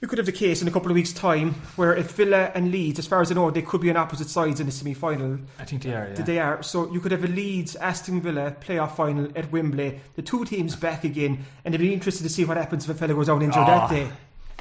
we 0.03 0.07
could 0.07 0.17
have 0.17 0.25
the 0.25 0.33
case 0.33 0.61
in 0.61 0.67
a 0.67 0.71
couple 0.71 0.91
of 0.91 0.95
weeks' 0.95 1.13
time 1.13 1.53
where 1.77 1.95
if 1.95 2.11
Villa 2.11 2.51
and 2.53 2.71
Leeds, 2.73 2.99
as 2.99 3.07
far 3.07 3.21
as 3.21 3.31
I 3.31 3.35
know, 3.35 3.49
they 3.51 3.61
could 3.61 3.79
be 3.79 3.89
on 3.89 3.95
opposite 3.95 4.27
sides 4.27 4.59
in 4.59 4.65
the 4.65 4.71
semi-final. 4.73 5.39
I 5.57 5.63
think 5.63 5.81
they 5.83 5.93
are. 5.93 6.09
Yeah. 6.13 6.21
They 6.23 6.39
are. 6.39 6.61
So 6.61 6.91
you 6.91 6.99
could 6.99 7.13
have 7.13 7.23
a 7.23 7.27
Leeds 7.27 7.77
Aston 7.77 8.19
Villa 8.19 8.53
playoff 8.59 8.97
final 8.97 9.31
at 9.37 9.49
Wembley. 9.53 10.01
The 10.17 10.21
two 10.21 10.43
teams 10.43 10.75
back 10.75 11.05
again, 11.05 11.45
and 11.63 11.73
it'd 11.73 11.87
be 11.87 11.93
interesting 11.93 12.27
to 12.27 12.33
see 12.33 12.43
what 12.43 12.57
happens 12.57 12.83
if 12.83 12.89
a 12.93 12.99
fella 12.99 13.13
goes 13.13 13.27
down 13.27 13.43
injured 13.43 13.63
Ah. 13.63 13.87
that 13.87 13.95
day. 13.95 14.09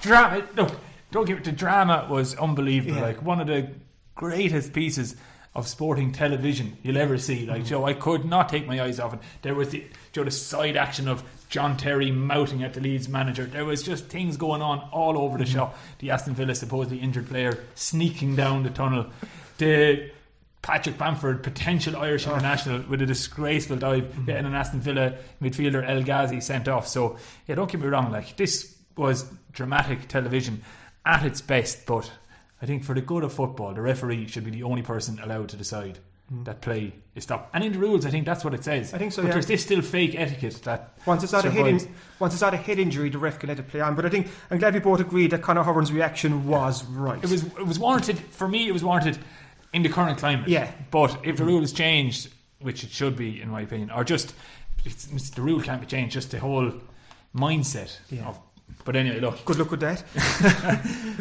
drama. 0.00 0.44
Look, 0.54 0.70
don't 1.10 1.24
give 1.26 1.38
it. 1.38 1.44
The 1.44 1.50
drama 1.50 2.06
was 2.08 2.36
unbelievable. 2.36 2.94
Yeah. 2.98 3.02
Like 3.02 3.20
one 3.22 3.40
of 3.40 3.48
the 3.48 3.68
greatest 4.14 4.72
pieces 4.72 5.16
of 5.56 5.66
sporting 5.66 6.12
television 6.12 6.76
you'll 6.84 6.98
ever 6.98 7.18
see. 7.18 7.46
Like 7.46 7.64
Joe, 7.64 7.84
I 7.84 7.94
could 7.94 8.24
not 8.24 8.48
take 8.48 8.68
my 8.68 8.80
eyes 8.80 9.00
off 9.00 9.14
it. 9.14 9.18
There 9.42 9.56
was 9.56 9.70
the 9.70 9.84
Joe 10.12 10.22
the 10.22 10.30
side 10.30 10.76
action 10.76 11.08
of 11.08 11.24
John 11.52 11.76
Terry 11.76 12.10
mouting 12.10 12.62
at 12.62 12.72
the 12.72 12.80
Leeds 12.80 13.10
manager. 13.10 13.44
There 13.44 13.66
was 13.66 13.82
just 13.82 14.06
things 14.06 14.38
going 14.38 14.62
on 14.62 14.88
all 14.90 15.18
over 15.18 15.36
the 15.36 15.44
mm-hmm. 15.44 15.52
shop. 15.52 15.78
The 15.98 16.10
Aston 16.10 16.34
Villa 16.34 16.54
supposedly 16.54 16.98
injured 16.98 17.28
player 17.28 17.62
sneaking 17.74 18.36
down 18.36 18.62
the 18.62 18.70
tunnel. 18.70 19.10
The 19.58 20.10
Patrick 20.62 20.96
Bamford, 20.96 21.42
potential 21.42 21.94
Irish 21.96 22.26
oh. 22.26 22.32
international, 22.32 22.88
with 22.88 23.02
a 23.02 23.06
disgraceful 23.06 23.76
dive, 23.76 24.04
mm-hmm. 24.04 24.24
getting 24.24 24.46
an 24.46 24.54
Aston 24.54 24.80
Villa 24.80 25.18
midfielder 25.42 25.86
El 25.86 26.02
Ghazi 26.02 26.40
sent 26.40 26.68
off. 26.68 26.88
So, 26.88 27.18
yeah, 27.46 27.54
don't 27.54 27.70
get 27.70 27.82
me 27.82 27.86
wrong, 27.86 28.10
like 28.10 28.34
this 28.38 28.74
was 28.96 29.30
dramatic 29.52 30.08
television 30.08 30.62
at 31.04 31.22
its 31.22 31.42
best, 31.42 31.84
but 31.84 32.10
I 32.62 32.66
think 32.66 32.82
for 32.82 32.94
the 32.94 33.02
good 33.02 33.24
of 33.24 33.32
football, 33.34 33.74
the 33.74 33.82
referee 33.82 34.26
should 34.26 34.44
be 34.44 34.52
the 34.52 34.62
only 34.62 34.80
person 34.80 35.20
allowed 35.22 35.50
to 35.50 35.58
decide 35.58 35.98
that 36.44 36.60
play 36.60 36.92
is 37.14 37.24
stopped. 37.24 37.54
And 37.54 37.62
in 37.62 37.72
the 37.72 37.78
rules, 37.78 38.06
I 38.06 38.10
think 38.10 38.24
that's 38.24 38.44
what 38.44 38.54
it 38.54 38.64
says. 38.64 38.94
I 38.94 38.98
think 38.98 39.12
so, 39.12 39.22
But 39.22 39.28
yeah. 39.28 39.34
there's 39.34 39.46
this 39.46 39.62
still 39.62 39.82
fake 39.82 40.14
etiquette 40.14 40.60
that 40.64 40.94
Once 41.06 41.22
it's 41.22 41.32
not 41.32 41.44
a 41.44 41.50
head 41.50 41.66
in, 41.66 41.94
once 42.18 42.32
it's 42.32 42.42
not 42.42 42.54
a 42.54 42.56
head 42.56 42.78
injury, 42.78 43.10
the 43.10 43.18
ref 43.18 43.38
can 43.38 43.48
let 43.48 43.58
it 43.58 43.68
play 43.68 43.80
on. 43.80 43.94
But 43.94 44.06
I 44.06 44.08
think 44.08 44.28
I'm 44.50 44.58
glad 44.58 44.74
we 44.74 44.80
both 44.80 45.00
agreed 45.00 45.30
that 45.32 45.42
Conor 45.42 45.62
Hourihane's 45.62 45.92
reaction 45.92 46.46
was 46.46 46.84
right. 46.84 47.22
It 47.22 47.30
was 47.30 47.44
it 47.44 47.66
was 47.66 47.78
warranted 47.78 48.18
for 48.18 48.48
me. 48.48 48.66
It 48.66 48.72
was 48.72 48.82
warranted 48.82 49.18
in 49.72 49.82
the 49.82 49.88
current 49.88 50.18
climate. 50.18 50.48
Yeah. 50.48 50.70
But 50.90 51.18
if 51.24 51.36
the 51.36 51.44
mm. 51.44 51.48
rule 51.48 51.62
is 51.62 51.72
changed, 51.72 52.28
which 52.60 52.84
it 52.84 52.90
should 52.90 53.16
be, 53.16 53.40
in 53.40 53.50
my 53.50 53.62
opinion, 53.62 53.90
or 53.90 54.04
just 54.04 54.34
it's, 54.84 55.06
it's- 55.06 55.30
the 55.30 55.42
rule 55.42 55.60
can't 55.60 55.80
be 55.80 55.86
changed, 55.86 56.14
just 56.14 56.30
the 56.30 56.38
whole 56.38 56.72
mindset. 57.34 57.98
Yeah. 58.10 58.26
Of, 58.26 58.38
but 58.84 58.96
anyway, 58.96 59.20
look. 59.20 59.44
Good 59.44 59.58
luck 59.58 59.70
with 59.70 59.80
that. 59.80 60.02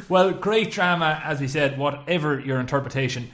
Well, 0.09 0.31
great 0.31 0.71
drama, 0.71 1.21
as 1.23 1.39
we 1.39 1.47
said, 1.47 1.77
whatever 1.77 2.37
your 2.37 2.59
interpretation 2.59 3.29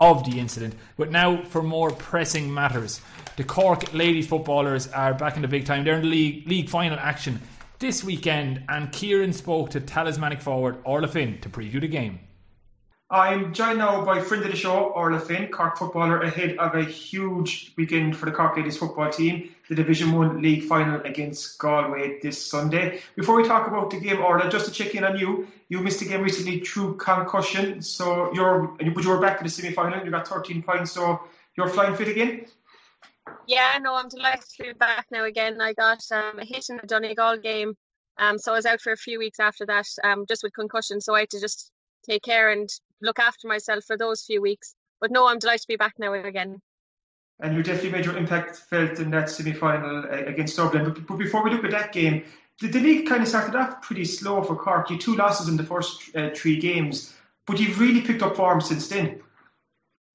of 0.00 0.24
the 0.24 0.40
incident. 0.40 0.74
But 0.96 1.10
now 1.10 1.44
for 1.44 1.62
more 1.62 1.90
pressing 1.90 2.52
matters. 2.52 3.00
The 3.36 3.44
Cork 3.44 3.92
ladies 3.94 4.26
footballers 4.26 4.88
are 4.88 5.14
back 5.14 5.36
in 5.36 5.42
the 5.42 5.48
big 5.48 5.66
time. 5.66 5.84
They're 5.84 5.94
in 5.94 6.02
the 6.02 6.08
league, 6.08 6.48
league 6.48 6.68
final 6.68 6.98
action 6.98 7.40
this 7.78 8.04
weekend, 8.04 8.62
and 8.68 8.92
Kieran 8.92 9.32
spoke 9.32 9.70
to 9.70 9.80
talismanic 9.80 10.42
forward 10.42 10.78
Orla 10.84 11.08
Finn 11.08 11.40
to 11.40 11.48
preview 11.48 11.80
the 11.80 11.88
game. 11.88 12.20
I'm 13.12 13.52
joined 13.52 13.78
now 13.78 14.04
by 14.04 14.20
friend 14.20 14.44
of 14.44 14.52
the 14.52 14.56
show, 14.56 14.84
Orla 14.84 15.18
Finn, 15.18 15.48
Cork 15.48 15.76
footballer, 15.76 16.20
ahead 16.20 16.56
of 16.58 16.76
a 16.76 16.84
huge 16.84 17.72
weekend 17.76 18.16
for 18.16 18.26
the 18.26 18.30
Cork 18.30 18.56
ladies 18.56 18.76
football 18.76 19.10
team, 19.10 19.52
the 19.68 19.74
Division 19.74 20.12
1 20.12 20.40
league 20.40 20.62
final 20.62 21.00
against 21.00 21.58
Galway 21.58 22.20
this 22.20 22.48
Sunday. 22.48 23.00
Before 23.16 23.34
we 23.34 23.42
talk 23.42 23.66
about 23.66 23.90
the 23.90 23.98
game, 23.98 24.20
Orla, 24.20 24.48
just 24.48 24.66
to 24.66 24.70
check 24.70 24.94
in 24.94 25.02
on 25.02 25.18
you, 25.18 25.48
you 25.68 25.80
missed 25.80 26.00
a 26.02 26.04
game 26.04 26.22
recently 26.22 26.60
through 26.60 26.98
concussion, 26.98 27.82
so 27.82 28.32
you're, 28.32 28.68
but 28.78 29.02
you 29.02 29.10
were 29.10 29.20
back 29.20 29.38
to 29.38 29.44
the 29.44 29.50
semi 29.50 29.72
final, 29.72 30.04
you 30.04 30.12
got 30.12 30.28
13 30.28 30.62
points, 30.62 30.92
so 30.92 31.20
you're 31.56 31.68
flying 31.68 31.96
fit 31.96 32.06
again? 32.06 32.46
Yeah, 33.48 33.76
no, 33.82 33.96
I'm 33.96 34.08
delighted 34.08 34.44
to 34.56 34.62
be 34.62 34.72
back 34.72 35.06
now 35.10 35.24
again. 35.24 35.60
I 35.60 35.72
got 35.72 36.00
um, 36.12 36.38
a 36.38 36.44
hit 36.44 36.66
in 36.70 36.76
the 36.76 36.86
Donegal 36.86 37.38
game, 37.38 37.74
um, 38.18 38.38
so 38.38 38.52
I 38.52 38.54
was 38.54 38.66
out 38.66 38.80
for 38.80 38.92
a 38.92 38.96
few 38.96 39.18
weeks 39.18 39.40
after 39.40 39.66
that, 39.66 39.88
um, 40.04 40.26
just 40.28 40.44
with 40.44 40.54
concussion. 40.54 41.00
So 41.00 41.16
I 41.16 41.20
had 41.20 41.30
to 41.30 41.40
just 41.40 41.72
take 42.08 42.22
care 42.22 42.52
and 42.52 42.70
look 43.02 43.18
after 43.18 43.48
myself 43.48 43.84
for 43.84 43.96
those 43.96 44.22
few 44.22 44.40
weeks. 44.42 44.74
But 45.00 45.10
no, 45.10 45.26
I'm 45.26 45.38
delighted 45.38 45.62
to 45.62 45.68
be 45.68 45.76
back 45.76 45.94
now 45.98 46.12
again. 46.12 46.60
and 47.40 47.56
you 47.56 47.62
definitely 47.62 47.90
made 47.90 48.04
your 48.04 48.16
impact 48.16 48.56
felt 48.56 48.98
in 48.98 49.10
that 49.10 49.30
semi-final 49.30 50.04
uh, 50.04 50.24
against 50.26 50.56
Dublin. 50.56 50.84
But, 50.84 51.06
but 51.06 51.16
before 51.16 51.42
we 51.42 51.50
look 51.50 51.64
at 51.64 51.70
that 51.70 51.92
game, 51.92 52.24
the, 52.60 52.68
the 52.68 52.80
league 52.80 53.08
kind 53.08 53.22
of 53.22 53.28
started 53.28 53.56
off 53.56 53.82
pretty 53.82 54.04
slow 54.04 54.42
for 54.42 54.56
Cork. 54.56 54.90
You 54.90 54.98
two 54.98 55.16
losses 55.16 55.48
in 55.48 55.56
the 55.56 55.64
first 55.64 56.14
uh, 56.14 56.30
three 56.34 56.58
games, 56.58 57.14
but 57.46 57.58
you've 57.58 57.80
really 57.80 58.02
picked 58.02 58.22
up 58.22 58.36
form 58.36 58.60
since 58.60 58.88
then. 58.88 59.20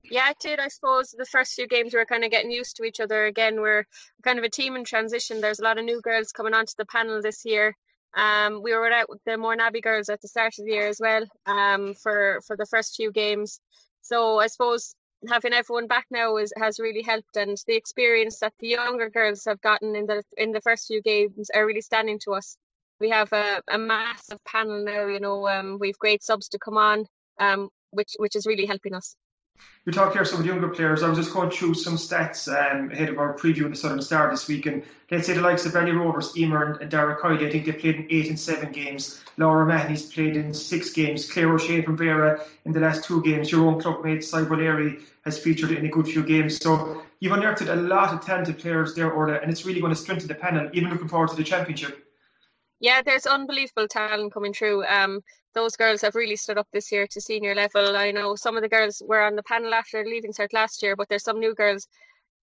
Yeah, 0.04 0.30
it 0.30 0.38
did. 0.40 0.60
I 0.60 0.68
suppose 0.68 1.16
the 1.18 1.26
first 1.26 1.56
few 1.56 1.68
games 1.68 1.92
we 1.92 1.98
were 1.98 2.06
kind 2.06 2.24
of 2.24 2.30
getting 2.30 2.52
used 2.52 2.76
to 2.78 2.84
each 2.84 3.00
other 3.00 3.26
again. 3.26 3.60
We're 3.60 3.86
kind 4.24 4.38
of 4.38 4.46
a 4.46 4.50
team 4.50 4.76
in 4.76 4.84
transition. 4.84 5.42
There's 5.42 5.60
a 5.60 5.64
lot 5.64 5.80
of 5.80 5.86
new 5.86 6.00
girls 6.00 6.32
coming 6.32 6.54
onto 6.54 6.74
the 6.78 6.86
panel 6.86 7.24
this 7.24 7.44
year. 7.44 7.76
Um, 8.16 8.62
we 8.64 8.74
were 8.74 8.92
out 8.92 9.10
with 9.10 9.22
the 9.26 9.32
Mourneabbey 9.32 9.82
girls 9.84 10.10
at 10.10 10.22
the 10.22 10.28
start 10.28 10.58
of 10.58 10.66
the 10.66 10.72
year 10.72 10.88
as 10.88 11.00
well 11.02 11.26
um, 11.46 11.94
for 11.96 12.42
for 12.48 12.56
the 12.56 12.66
first 12.66 12.96
few 12.96 13.12
games. 13.12 13.60
So 14.02 14.40
I 14.40 14.48
suppose 14.48 14.96
having 15.30 15.54
everyone 15.54 15.88
back 15.88 16.06
now 16.12 16.38
is, 16.38 16.54
has 16.58 16.80
really 16.80 17.02
helped, 17.02 17.36
and 17.36 17.58
the 17.68 17.76
experience 17.76 18.40
that 18.40 18.54
the 18.60 18.68
younger 18.70 19.10
girls 19.10 19.44
have 19.46 19.62
gotten 19.62 19.96
in 19.96 20.06
the 20.06 20.24
in 20.38 20.52
the 20.52 20.62
first 20.62 20.88
few 20.88 21.02
games 21.02 21.50
are 21.56 21.66
really 21.66 21.82
standing 21.82 22.20
to 22.26 22.34
us. 22.34 22.58
We 23.00 23.10
have 23.10 23.32
a, 23.34 23.62
a 23.70 23.78
massive 23.78 24.44
panel 24.46 24.84
now. 24.84 25.08
You 25.08 25.20
know, 25.20 25.48
um, 25.48 25.78
we've 25.80 26.00
great 26.00 26.24
subs 26.24 26.48
to 26.50 26.60
come 26.60 26.78
on, 26.78 27.06
um, 27.40 27.70
which 27.92 28.14
which 28.18 28.36
is 28.36 28.46
really 28.46 28.66
helping 28.66 28.94
us. 28.94 29.16
You 29.86 29.92
talk 29.92 30.14
here 30.14 30.26
some 30.26 30.40
of 30.40 30.46
the 30.46 30.52
younger 30.52 30.70
players. 30.70 31.04
I 31.04 31.10
was 31.10 31.20
just 31.20 31.32
going 31.32 31.52
through 31.52 31.76
some 31.76 31.96
stats 31.96 32.48
um, 32.50 32.90
ahead 32.90 33.10
of 33.10 33.20
our 33.20 33.38
preview 33.38 33.66
of 33.66 33.70
the 33.70 33.76
Southern 33.76 34.02
Star 34.02 34.32
this 34.32 34.48
week, 34.48 34.66
and 34.66 34.82
let's 35.12 35.28
say 35.28 35.34
the 35.34 35.42
likes 35.42 35.64
of 35.68 35.74
Valley 35.74 35.92
Rovers, 35.92 36.36
Emer 36.36 36.80
and 36.80 36.90
Derek 36.90 37.20
Kiley, 37.20 37.46
I 37.46 37.52
think 37.52 37.66
they 37.66 37.72
played 37.72 37.96
in 37.98 38.08
eight 38.10 38.30
and 38.30 38.40
seven 38.40 38.72
games. 38.72 39.24
Laura 39.38 39.64
Mahoney's 39.64 40.12
played 40.12 40.38
in 40.38 40.56
six 40.56 40.92
games. 40.92 41.32
Claire 41.32 41.54
O'Shea 41.54 41.84
from 41.84 42.00
Beara 42.00 42.42
in 42.66 42.72
the 42.72 42.80
last 42.80 43.04
two 43.04 43.22
games. 43.22 43.52
Your 43.52 43.68
own 43.68 43.80
clubmate, 43.80 44.24
Cyber 44.24 44.58
Larry, 44.58 45.02
has 45.24 45.38
featured 45.38 45.70
in 45.72 45.86
a 45.86 45.90
good 45.90 46.08
few 46.08 46.24
games. 46.24 46.58
So 46.58 47.04
you've 47.20 47.34
unearthed 47.34 47.62
a 47.70 47.76
lot 47.76 48.12
of 48.12 48.26
talented 48.26 48.58
players 48.58 48.96
there, 48.96 49.12
Orla, 49.12 49.36
and 49.36 49.52
it's 49.52 49.66
really 49.68 49.82
going 49.82 49.94
to 49.94 50.00
strengthen 50.00 50.28
the 50.28 50.34
panel, 50.36 50.68
even 50.74 50.90
looking 50.90 51.10
forward 51.10 51.30
to 51.30 51.36
the 51.36 51.44
championship. 51.44 52.05
Yeah, 52.80 53.02
there's 53.02 53.26
unbelievable 53.26 53.88
talent 53.88 54.34
coming 54.34 54.54
through. 54.54 54.86
Um, 54.86 55.22
those 55.54 55.76
girls 55.78 56.02
have 56.02 56.16
really 56.16 56.36
stood 56.36 56.58
up 56.58 56.68
this 56.72 56.92
year 56.92 57.08
to 57.08 57.22
senior 57.22 57.56
level. 57.56 57.96
I 57.96 58.12
know 58.12 58.36
some 58.36 58.58
of 58.58 58.64
the 58.64 58.70
girls 58.70 59.02
were 59.06 59.22
on 59.22 59.36
the 59.36 59.44
panel 59.44 59.74
after 59.74 60.04
leaving 60.06 60.34
cert 60.34 60.54
last 60.54 60.84
year, 60.84 60.96
but 60.96 61.08
there's 61.10 61.24
some 61.24 61.40
new 61.40 61.56
girls, 61.56 61.88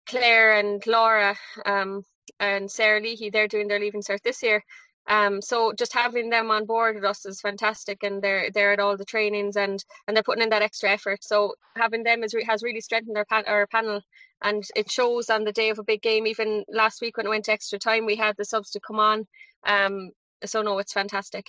Claire 0.09 0.55
and 0.57 0.87
Laura 0.87 1.37
um, 1.67 2.03
and 2.41 2.71
Sarah 2.71 3.01
Leahy, 3.01 3.31
they're 3.31 3.49
doing 3.49 3.69
their 3.69 3.81
leaving 3.81 4.03
cert 4.03 4.23
this 4.23 4.43
year. 4.43 4.63
Um, 5.09 5.43
so 5.43 5.73
just 5.73 5.93
having 5.95 6.31
them 6.31 6.51
on 6.51 6.67
board 6.67 6.97
with 6.97 7.05
us 7.05 7.27
is 7.27 7.41
fantastic, 7.41 8.03
and 8.03 8.23
they're 8.23 8.51
they're 8.53 8.73
at 8.73 8.81
all 8.81 8.97
the 8.97 9.05
trainings 9.05 9.57
and 9.57 9.85
and 10.09 10.17
they're 10.17 10.25
putting 10.25 10.43
in 10.45 10.51
that 10.51 10.63
extra 10.63 10.91
effort. 10.91 11.25
So 11.25 11.55
having 11.77 12.03
them 12.05 12.25
is, 12.25 12.35
has 12.47 12.63
really 12.63 12.81
strengthened 12.81 13.17
our, 13.19 13.25
pan, 13.27 13.45
our 13.47 13.67
panel, 13.69 14.01
and 14.43 14.65
it 14.75 14.91
shows 14.91 15.31
on 15.31 15.45
the 15.45 15.53
day 15.53 15.71
of 15.71 15.79
a 15.79 15.85
big 15.85 16.03
game. 16.03 16.27
Even 16.27 16.65
last 16.69 17.01
week 17.01 17.17
when 17.17 17.27
it 17.27 17.31
went 17.31 17.45
to 17.47 17.53
extra 17.53 17.79
time, 17.79 18.07
we 18.07 18.17
had 18.17 18.35
the 18.37 18.45
subs 18.45 18.71
to 18.71 18.81
come 18.81 19.01
on. 19.01 19.27
Um, 19.67 20.11
so 20.45 20.63
no, 20.63 20.79
it's 20.79 20.93
fantastic. 20.93 21.47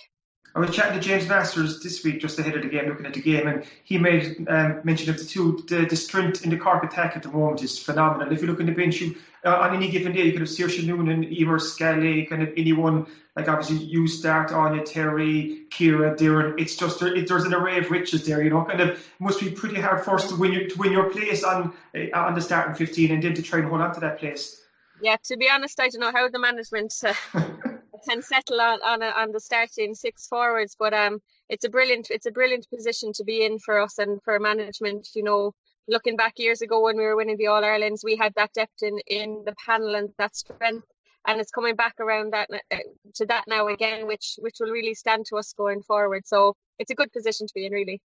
I 0.55 0.59
was 0.59 0.75
chatting 0.75 0.99
to 0.99 1.07
James 1.07 1.27
Masters 1.27 1.83
this 1.83 2.03
week 2.03 2.19
just 2.19 2.39
ahead 2.39 2.55
of 2.55 2.63
the 2.63 2.69
game, 2.69 2.87
looking 2.87 3.05
at 3.05 3.13
the 3.13 3.21
game, 3.21 3.47
and 3.47 3.63
he 3.83 3.99
made 3.99 4.47
um, 4.49 4.81
mention 4.83 5.09
of 5.09 5.19
the 5.19 5.23
two. 5.23 5.63
The, 5.67 5.85
the 5.85 5.95
strength 5.95 6.43
in 6.43 6.49
the 6.49 6.57
Cork 6.57 6.83
attack 6.83 7.15
at 7.15 7.21
the 7.21 7.29
moment 7.29 7.61
is 7.61 7.77
phenomenal. 7.77 8.33
If 8.33 8.41
you 8.41 8.47
look 8.47 8.59
in 8.59 8.65
the 8.65 8.71
bench, 8.71 8.99
you, 8.99 9.15
uh, 9.45 9.55
on 9.57 9.75
any 9.75 9.89
given 9.91 10.13
day, 10.13 10.23
you 10.23 10.31
could 10.31 10.41
have 10.41 10.49
Saoirse 10.49 10.83
Noonan, 10.83 11.25
Emer 11.25 11.59
Scally, 11.59 12.25
kind 12.25 12.41
of 12.41 12.49
anyone. 12.57 13.05
Like 13.35 13.47
obviously, 13.47 13.85
you 13.85 14.07
start 14.07 14.49
Áine 14.49 14.83
Terry, 14.83 15.65
Ciara, 15.69 16.15
Doireann. 16.15 16.59
It's 16.59 16.75
just 16.75 17.03
it, 17.03 17.27
there's 17.27 17.43
an 17.43 17.53
array 17.53 17.77
of 17.77 17.91
riches 17.91 18.25
there. 18.25 18.43
You 18.43 18.49
know, 18.49 18.65
kind 18.65 18.81
of 18.81 19.07
must 19.19 19.39
be 19.39 19.51
pretty 19.51 19.79
hard 19.79 20.03
first 20.03 20.29
to 20.29 20.35
win 20.35 20.53
your 20.53 20.67
to 20.67 20.77
win 20.79 20.91
your 20.91 21.11
place 21.11 21.43
on 21.43 21.71
uh, 21.95 22.17
on 22.17 22.33
the 22.33 22.41
starting 22.41 22.73
fifteen, 22.73 23.11
and 23.11 23.21
then 23.21 23.35
to 23.35 23.43
try 23.43 23.59
and 23.59 23.67
hold 23.67 23.81
on 23.81 23.93
to 23.93 23.99
that 23.99 24.17
place. 24.17 24.59
Yeah, 25.01 25.17
to 25.25 25.37
be 25.37 25.47
honest, 25.47 25.79
I 25.79 25.89
don't 25.89 26.01
know 26.01 26.11
how 26.11 26.27
the 26.29 26.39
management. 26.39 26.95
Uh, 27.05 27.13
can 28.07 28.21
settle 28.21 28.61
on 28.61 28.79
on, 28.83 29.01
a, 29.01 29.07
on 29.07 29.31
the 29.31 29.39
starting 29.39 29.93
six 29.95 30.27
forwards. 30.27 30.75
But 30.77 30.93
um, 30.93 31.19
it's 31.49 31.65
a 31.65 31.69
brilliant 31.69 32.07
it's 32.09 32.25
a 32.25 32.31
brilliant 32.31 32.67
position 32.69 33.11
to 33.13 33.23
be 33.23 33.45
in 33.45 33.59
for 33.59 33.79
us 33.79 33.97
and 33.97 34.21
for 34.23 34.39
management. 34.39 35.09
You 35.15 35.23
know, 35.23 35.53
looking 35.87 36.15
back 36.15 36.33
years 36.37 36.61
ago 36.61 36.81
when 36.81 36.97
we 36.97 37.03
were 37.03 37.15
winning 37.15 37.37
the 37.37 37.47
All 37.47 37.63
Irelands, 37.63 38.03
we 38.03 38.15
had 38.15 38.33
that 38.35 38.53
depth 38.53 38.81
in 38.81 38.99
in 39.07 39.43
the 39.45 39.55
panel 39.65 39.95
and 39.95 40.09
that 40.17 40.35
strength. 40.35 40.87
And 41.27 41.41
it's 41.41 41.51
coming 41.51 41.75
back 41.75 41.95
around 41.99 42.31
that 42.31 42.49
uh, 42.51 42.77
to 43.15 43.25
that 43.25 43.45
now 43.47 43.67
again, 43.67 44.07
which 44.07 44.35
which 44.39 44.55
will 44.59 44.71
really 44.71 44.93
stand 44.93 45.25
to 45.27 45.37
us 45.37 45.53
going 45.53 45.81
forward. 45.81 46.25
So 46.25 46.55
it's 46.79 46.91
a 46.91 46.95
good 46.95 47.11
position 47.11 47.47
to 47.47 47.53
be 47.53 47.65
in, 47.65 47.73
really. 47.73 48.01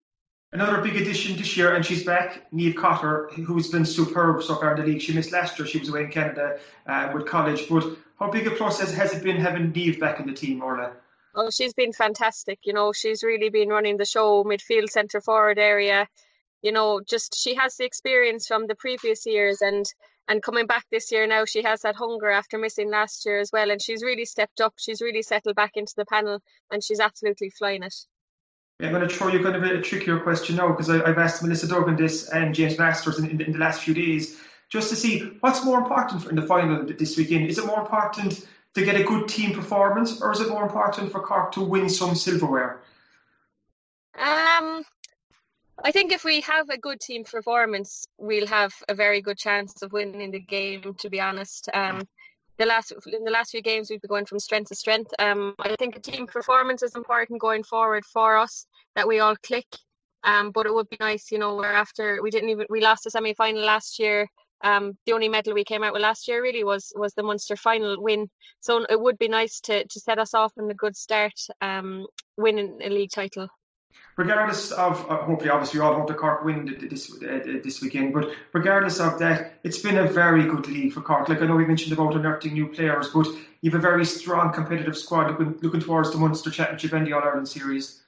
Another 0.52 0.82
big 0.82 0.96
addition 0.96 1.38
this 1.38 1.56
year, 1.56 1.76
and 1.76 1.86
she's 1.86 2.04
back, 2.04 2.52
Niamh 2.52 2.76
Cotter, 2.76 3.30
who's 3.36 3.70
been 3.70 3.86
superb 3.86 4.42
so 4.42 4.56
far 4.56 4.74
in 4.74 4.82
the 4.82 4.88
league. 4.88 5.02
She 5.02 5.14
missed 5.14 5.32
last 5.32 5.60
year, 5.60 5.68
she 5.68 5.78
was 5.78 5.90
away 5.90 6.06
in 6.06 6.12
Canada 6.12 6.58
uh, 6.88 7.12
with 7.14 7.28
college. 7.28 7.70
But 7.70 7.84
how 8.20 8.30
big 8.30 8.48
a 8.48 8.52
process 8.52 8.94
has 8.94 9.14
it 9.14 9.24
been 9.24 9.38
having 9.38 9.72
Niamh 9.72 10.00
back 10.00 10.20
in 10.20 10.28
the 10.28 10.34
team, 10.34 10.62
Orla? 10.62 10.94
Oh, 11.36 11.50
she's 11.50 11.74
been 11.74 11.94
fantastic. 11.94 12.60
You 12.64 12.74
know, 12.74 12.92
she's 12.92 13.24
really 13.24 13.50
been 13.50 13.70
running 13.70 13.98
the 13.98 14.06
show, 14.06 14.44
midfield, 14.44 14.90
centre 14.90 15.22
forward 15.22 15.60
area. 15.60 16.08
You 16.62 16.72
know, 16.72 17.02
just 17.08 17.36
she 17.38 17.56
has 17.56 17.78
the 17.78 17.86
experience 17.86 18.48
from 18.48 18.68
the 18.68 18.76
previous 18.76 19.26
years 19.26 19.62
and 19.62 19.86
and 20.28 20.44
coming 20.44 20.68
back 20.68 20.86
this 20.92 21.12
year 21.12 21.26
now, 21.26 21.44
she 21.46 21.64
has 21.64 21.82
that 21.82 21.96
hunger 21.96 22.30
after 22.30 22.60
missing 22.60 22.92
last 22.92 23.26
year 23.26 23.40
as 23.40 23.52
well. 23.52 23.72
And 23.72 23.82
she's 23.82 24.04
really 24.04 24.26
stepped 24.26 24.62
up. 24.62 24.74
She's 24.78 25.02
really 25.02 25.24
settled 25.24 25.56
back 25.56 25.72
into 25.76 25.94
the 25.98 26.06
panel 26.06 26.40
and 26.72 26.84
she's 26.84 27.00
absolutely 27.00 27.50
flying 27.50 27.82
it. 27.82 27.96
I'm 28.80 28.92
going 28.92 29.08
to 29.08 29.14
throw 29.14 29.30
you 29.30 29.44
kind 29.44 29.56
of 29.56 29.64
a 29.64 29.82
trickier 29.82 30.20
question 30.20 30.56
now 30.56 30.70
because 30.70 30.90
I've 30.90 31.18
asked 31.18 31.42
Melissa 31.42 31.68
Duggan 31.68 31.96
this 31.96 32.30
and 32.30 32.54
James 32.54 32.78
Masters 32.78 33.18
in, 33.18 33.30
in, 33.30 33.42
in, 33.42 33.52
the 33.54 33.58
last 33.58 33.82
few 33.82 33.94
days 33.94 34.40
just 34.70 34.90
to 34.90 34.96
see 34.96 35.32
what's 35.42 35.66
more 35.66 35.80
important 35.80 36.26
in 36.28 36.36
the 36.36 36.44
final 36.44 36.86
this 36.86 37.18
weekend. 37.18 37.48
Is 37.48 37.58
it 37.58 37.66
more 37.66 37.82
important 37.82 38.48
to 38.76 38.86
get 38.86 39.00
a 39.00 39.04
good 39.04 39.28
team 39.28 39.54
performance 39.54 40.22
or 40.22 40.32
is 40.32 40.40
it 40.40 40.50
more 40.50 40.64
important 40.64 41.12
for 41.12 41.22
Cork 41.22 41.52
to 41.54 41.62
win 41.62 41.90
some 41.90 42.16
silverware? 42.16 42.82
Um, 44.18 44.84
I 45.84 45.92
think 45.92 46.12
if 46.12 46.24
we 46.24 46.42
have 46.42 46.70
a 46.70 46.78
good 46.78 47.00
team 47.00 47.24
performance, 47.24 48.06
we'll 48.18 48.48
have 48.48 48.74
a 48.90 48.94
very 48.94 49.22
good 49.22 49.38
chance 49.38 49.82
of 49.82 49.92
winning 49.92 50.32
the 50.32 50.40
game. 50.40 50.94
To 51.00 51.10
be 51.10 51.20
honest, 51.20 51.70
um, 51.74 52.08
the 52.58 52.66
last 52.66 52.92
in 52.92 53.24
the 53.24 53.32
last 53.32 53.52
few 53.52 53.62
games 53.62 53.90
we've 53.90 54.02
been 54.02 54.10
going 54.10 54.26
from 54.26 54.40
strength 54.40 54.70
to 54.70 54.76
strength. 54.76 55.14
Um, 55.20 55.56
I 55.60 55.76
think 55.78 55.96
a 55.96 56.00
team 56.00 56.28
performance 56.28 56.84
is 56.84 56.96
important 56.96 57.40
going 57.40 57.64
forward 57.64 58.06
for 58.06 58.38
us 58.38 58.66
that 58.96 59.08
we 59.08 59.20
all 59.20 59.36
click. 59.38 59.68
Um, 60.26 60.52
but 60.52 60.66
it 60.66 60.74
would 60.74 60.90
be 60.90 60.98
nice, 61.00 61.32
you 61.32 61.40
know, 61.40 61.56
where 61.56 61.74
after 61.74 62.22
we 62.22 62.30
didn't 62.30 62.50
even 62.50 62.66
we 62.70 62.82
lost 62.82 63.06
the 63.06 63.10
semi 63.10 63.34
final 63.34 63.64
last 63.64 64.00
year. 64.00 64.28
Um, 64.62 64.98
the 65.06 65.14
only 65.14 65.30
medal 65.30 65.54
we 65.54 65.64
came 65.64 65.84
out 65.84 65.94
with 65.94 66.02
last 66.02 66.28
year 66.28 66.42
really 66.42 66.64
was 66.64 66.92
was 66.96 67.14
the 67.14 67.24
Munster 67.24 67.56
final 67.56 68.02
win. 68.02 68.30
So 68.60 68.86
it 68.90 69.00
would 69.00 69.18
be 69.18 69.28
nice 69.28 69.60
to 69.62 69.86
to 69.86 70.00
set 70.00 70.20
us 70.20 70.34
off 70.34 70.54
in 70.58 70.70
a 70.70 70.74
good 70.74 70.96
start, 70.96 71.40
um, 71.62 72.08
winning 72.38 72.80
a 72.84 72.90
league 72.90 73.12
title. 73.12 73.48
Regardless 74.18 74.72
of 74.72 75.10
uh, 75.10 75.24
hopefully 75.24 75.50
obviously 75.50 75.80
we 75.80 75.86
all 75.86 75.96
hope 75.96 76.08
the 76.08 76.14
Cork 76.14 76.44
win 76.44 76.78
this 76.90 77.12
uh, 77.24 77.40
this 77.64 77.82
weekend 77.82 78.14
but 78.14 78.30
regardless 78.54 79.00
of 79.00 79.18
that 79.20 79.54
it's 79.64 79.80
been 79.80 79.98
a 79.98 80.08
very 80.08 80.46
good 80.46 80.68
league 80.68 80.92
for 80.92 81.02
Cork. 81.02 81.30
Like 81.30 81.42
I 81.42 81.46
know 81.46 81.56
we 81.56 81.66
mentioned 81.66 81.94
about 81.94 82.16
unearthing 82.16 82.54
new 82.54 82.68
players 82.68 83.10
but 83.10 83.28
you 83.62 83.72
have 83.72 83.80
a 83.80 83.82
very 83.82 84.06
strong 84.06 84.52
competitive 84.52 84.98
squad 84.98 85.32
looking 85.32 85.58
looking 85.62 85.80
towards 85.80 86.12
the 86.12 86.18
Munster 86.18 86.52
Championship 86.52 86.94
and 86.94 87.08
the 87.08 87.14
All 87.14 87.24
Ireland 87.24 87.48
series. 87.48 88.04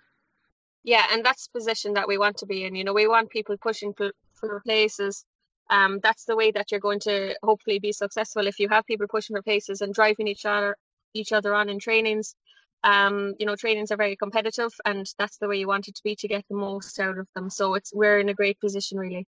Yeah 0.83 1.05
and 1.11 1.25
that's 1.25 1.47
the 1.47 1.57
position 1.57 1.93
that 1.93 2.09
we 2.09 2.17
want 2.17 2.37
to 2.37 2.45
be 2.45 2.65
in. 2.65 2.75
You 2.75 2.83
know 2.83 2.93
we 2.93 3.07
want 3.07 3.29
people 3.29 3.55
pushing 3.57 3.93
for, 3.93 4.11
for 4.33 4.59
places 4.65 5.25
um, 5.71 5.99
that's 6.03 6.25
the 6.25 6.35
way 6.35 6.51
that 6.51 6.69
you're 6.69 6.79
going 6.79 6.99
to 6.99 7.35
hopefully 7.43 7.79
be 7.79 7.91
successful 7.91 8.45
if 8.45 8.59
you 8.59 8.69
have 8.69 8.85
people 8.85 9.07
pushing 9.09 9.35
for 9.35 9.41
places 9.41 9.81
and 9.81 9.93
driving 9.93 10.27
each 10.27 10.45
other 10.45 10.77
each 11.13 11.31
other 11.33 11.53
on 11.55 11.67
in 11.67 11.79
trainings 11.79 12.35
um, 12.83 13.35
you 13.37 13.45
know, 13.45 13.55
trainings 13.55 13.91
are 13.91 13.97
very 13.97 14.15
competitive, 14.15 14.71
and 14.85 15.05
that's 15.17 15.37
the 15.37 15.47
way 15.47 15.57
you 15.57 15.67
want 15.67 15.87
it 15.87 15.95
to 15.95 16.01
be 16.03 16.15
to 16.15 16.27
get 16.27 16.45
the 16.49 16.55
most 16.55 16.99
out 16.99 17.17
of 17.17 17.27
them. 17.35 17.49
So 17.49 17.75
it's 17.75 17.93
we're 17.93 18.19
in 18.19 18.29
a 18.29 18.33
great 18.33 18.59
position, 18.59 18.97
really. 18.97 19.27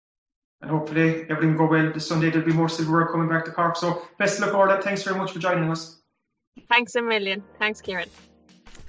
And 0.61 0.71
hopefully 0.71 1.25
everything 1.29 1.51
will 1.57 1.67
go 1.67 1.71
well 1.71 1.91
this 1.91 2.07
Sunday. 2.07 2.29
There'll 2.29 2.47
be 2.47 2.53
more 2.53 2.69
silverware 2.69 3.07
coming 3.07 3.29
back 3.29 3.45
to 3.45 3.51
Cork. 3.51 3.75
So 3.75 4.07
best 4.17 4.39
of 4.39 4.47
luck, 4.47 4.55
Orla. 4.55 4.81
Thanks 4.81 5.03
very 5.03 5.17
much 5.17 5.31
for 5.31 5.39
joining 5.39 5.69
us. 5.69 6.01
Thanks 6.69 6.95
a 6.95 7.01
million. 7.01 7.43
Thanks, 7.59 7.81
Kieran. 7.81 8.09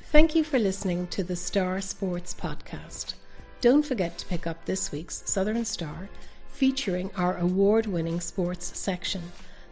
Thank 0.04 0.34
you 0.34 0.44
for 0.44 0.58
listening 0.58 1.08
to 1.08 1.24
the 1.24 1.34
Star 1.34 1.80
Sports 1.80 2.34
Podcast. 2.34 3.14
Don't 3.60 3.84
forget 3.84 4.16
to 4.18 4.26
pick 4.26 4.46
up 4.46 4.64
this 4.64 4.92
week's 4.92 5.24
Southern 5.26 5.64
Star, 5.64 6.08
featuring 6.54 7.10
our 7.16 7.36
award 7.38 7.84
winning 7.84 8.20
sports 8.20 8.78
section 8.78 9.20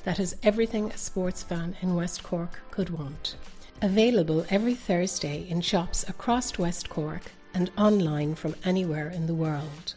that 0.02 0.18
has 0.18 0.34
everything 0.42 0.90
a 0.90 0.98
sports 0.98 1.40
fan 1.40 1.76
in 1.80 1.94
West 1.94 2.24
Cork 2.24 2.58
could 2.72 2.90
want. 2.90 3.36
Available 3.80 4.44
every 4.50 4.74
Thursday 4.74 5.46
in 5.48 5.60
shops 5.60 6.04
across 6.08 6.58
West 6.58 6.88
Cork 6.88 7.22
and 7.54 7.70
online 7.78 8.34
from 8.34 8.56
anywhere 8.64 9.08
in 9.10 9.28
the 9.28 9.34
world. 9.34 9.94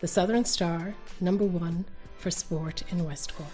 The 0.00 0.08
Southern 0.08 0.44
Star, 0.44 0.94
number 1.20 1.44
one 1.44 1.84
for 2.16 2.32
sport 2.32 2.82
in 2.90 3.04
West 3.04 3.32
Cork. 3.36 3.48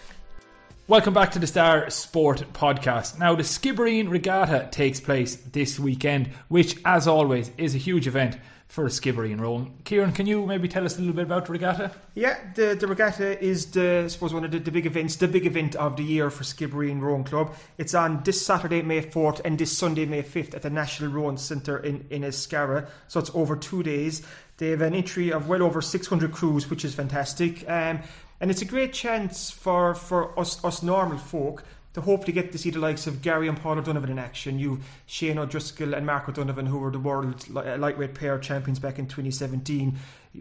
Welcome 0.87 1.13
back 1.13 1.31
to 1.33 1.39
the 1.39 1.47
Star 1.47 1.91
Sport 1.91 2.43
Podcast. 2.55 3.19
Now, 3.19 3.35
the 3.35 3.43
Skibbereen 3.43 4.09
Regatta 4.09 4.69
takes 4.71 4.99
place 4.99 5.37
this 5.37 5.79
weekend, 5.79 6.29
which, 6.49 6.79
as 6.87 7.07
always, 7.07 7.51
is 7.59 7.75
a 7.75 7.79
huge 7.79 8.07
event 8.07 8.39
for 8.69 8.85
a 8.85 8.89
Skibbereen 8.89 9.41
Roan. 9.41 9.75
Kieran, 9.85 10.13
can 10.13 10.27
you 10.27 10.47
maybe 10.47 10.69
tell 10.69 10.85
us 10.85 10.97
a 10.97 11.01
little 11.01 11.15
bit 11.15 11.25
about 11.25 11.47
the 11.47 11.53
regatta? 11.53 11.91
Yeah, 12.15 12.39
the, 12.55 12.77
the 12.79 12.87
regatta 12.87 13.43
is 13.43 13.67
the 13.73 14.03
I 14.05 14.09
suppose 14.09 14.33
one 14.33 14.45
of 14.45 14.51
the, 14.51 14.59
the 14.59 14.71
big 14.71 14.87
events, 14.87 15.17
the 15.17 15.27
big 15.27 15.47
event 15.47 15.75
of 15.77 15.97
the 15.97 16.05
year 16.05 16.31
for 16.31 16.45
Skibbereen 16.45 17.01
Rowing 17.01 17.25
Club. 17.25 17.55
It's 17.79 17.95
on 17.95 18.23
this 18.25 18.45
Saturday, 18.45 18.83
May 18.83 19.01
fourth, 19.01 19.41
and 19.45 19.59
this 19.59 19.77
Sunday, 19.77 20.05
May 20.05 20.23
fifth, 20.23 20.55
at 20.55 20.63
the 20.63 20.71
National 20.71 21.11
Rowing 21.11 21.39
Centre 21.39 21.79
in 21.79 22.07
in 22.11 22.23
Inniscarra. 22.23 22.89
So 23.09 23.21
it's 23.21 23.31
over 23.35 23.57
two 23.57 23.83
days. 23.83 24.23
They 24.59 24.71
have 24.71 24.83
an 24.83 24.95
entry 24.95 25.33
of 25.33 25.49
well 25.49 25.63
over 25.63 25.81
six 25.81 26.07
hundred 26.07 26.33
crews, 26.33 26.69
which 26.69 26.85
is 26.85 26.95
fantastic. 26.95 27.69
Um, 27.69 28.01
and 28.41 28.51
it's 28.51 28.63
a 28.63 28.67
great 28.67 28.93
chance 28.93 29.51
for, 29.51 29.95
for 29.95 30.39
us 30.39 30.63
us 30.65 30.83
normal 30.83 31.19
folk 31.19 31.65
to 31.95 32.01
hopefully 32.01 32.33
get 32.33 32.53
to 32.53 32.59
see 32.59 32.71
the 32.71 32.79
likes 32.79 33.07
of 33.07 33.23
Gary 33.23 33.49
and 33.49 33.61
Paul 33.61 33.79
O'Donovan 33.79 34.11
in 34.11 34.19
action. 34.19 34.59
You, 34.59 34.81
Shane 35.07 35.39
O'Driscoll 35.39 35.95
and 35.95 36.07
Mark 36.07 36.29
O'Donovan, 36.29 36.67
who 36.67 36.79
were 36.79 36.91
the 36.91 36.99
world 36.99 37.45
uh, 37.55 37.77
lightweight 37.79 38.15
pair 38.15 38.39
champions 38.39 38.79
back 38.79 38.99
in 38.99 39.07
2017. 39.07 39.99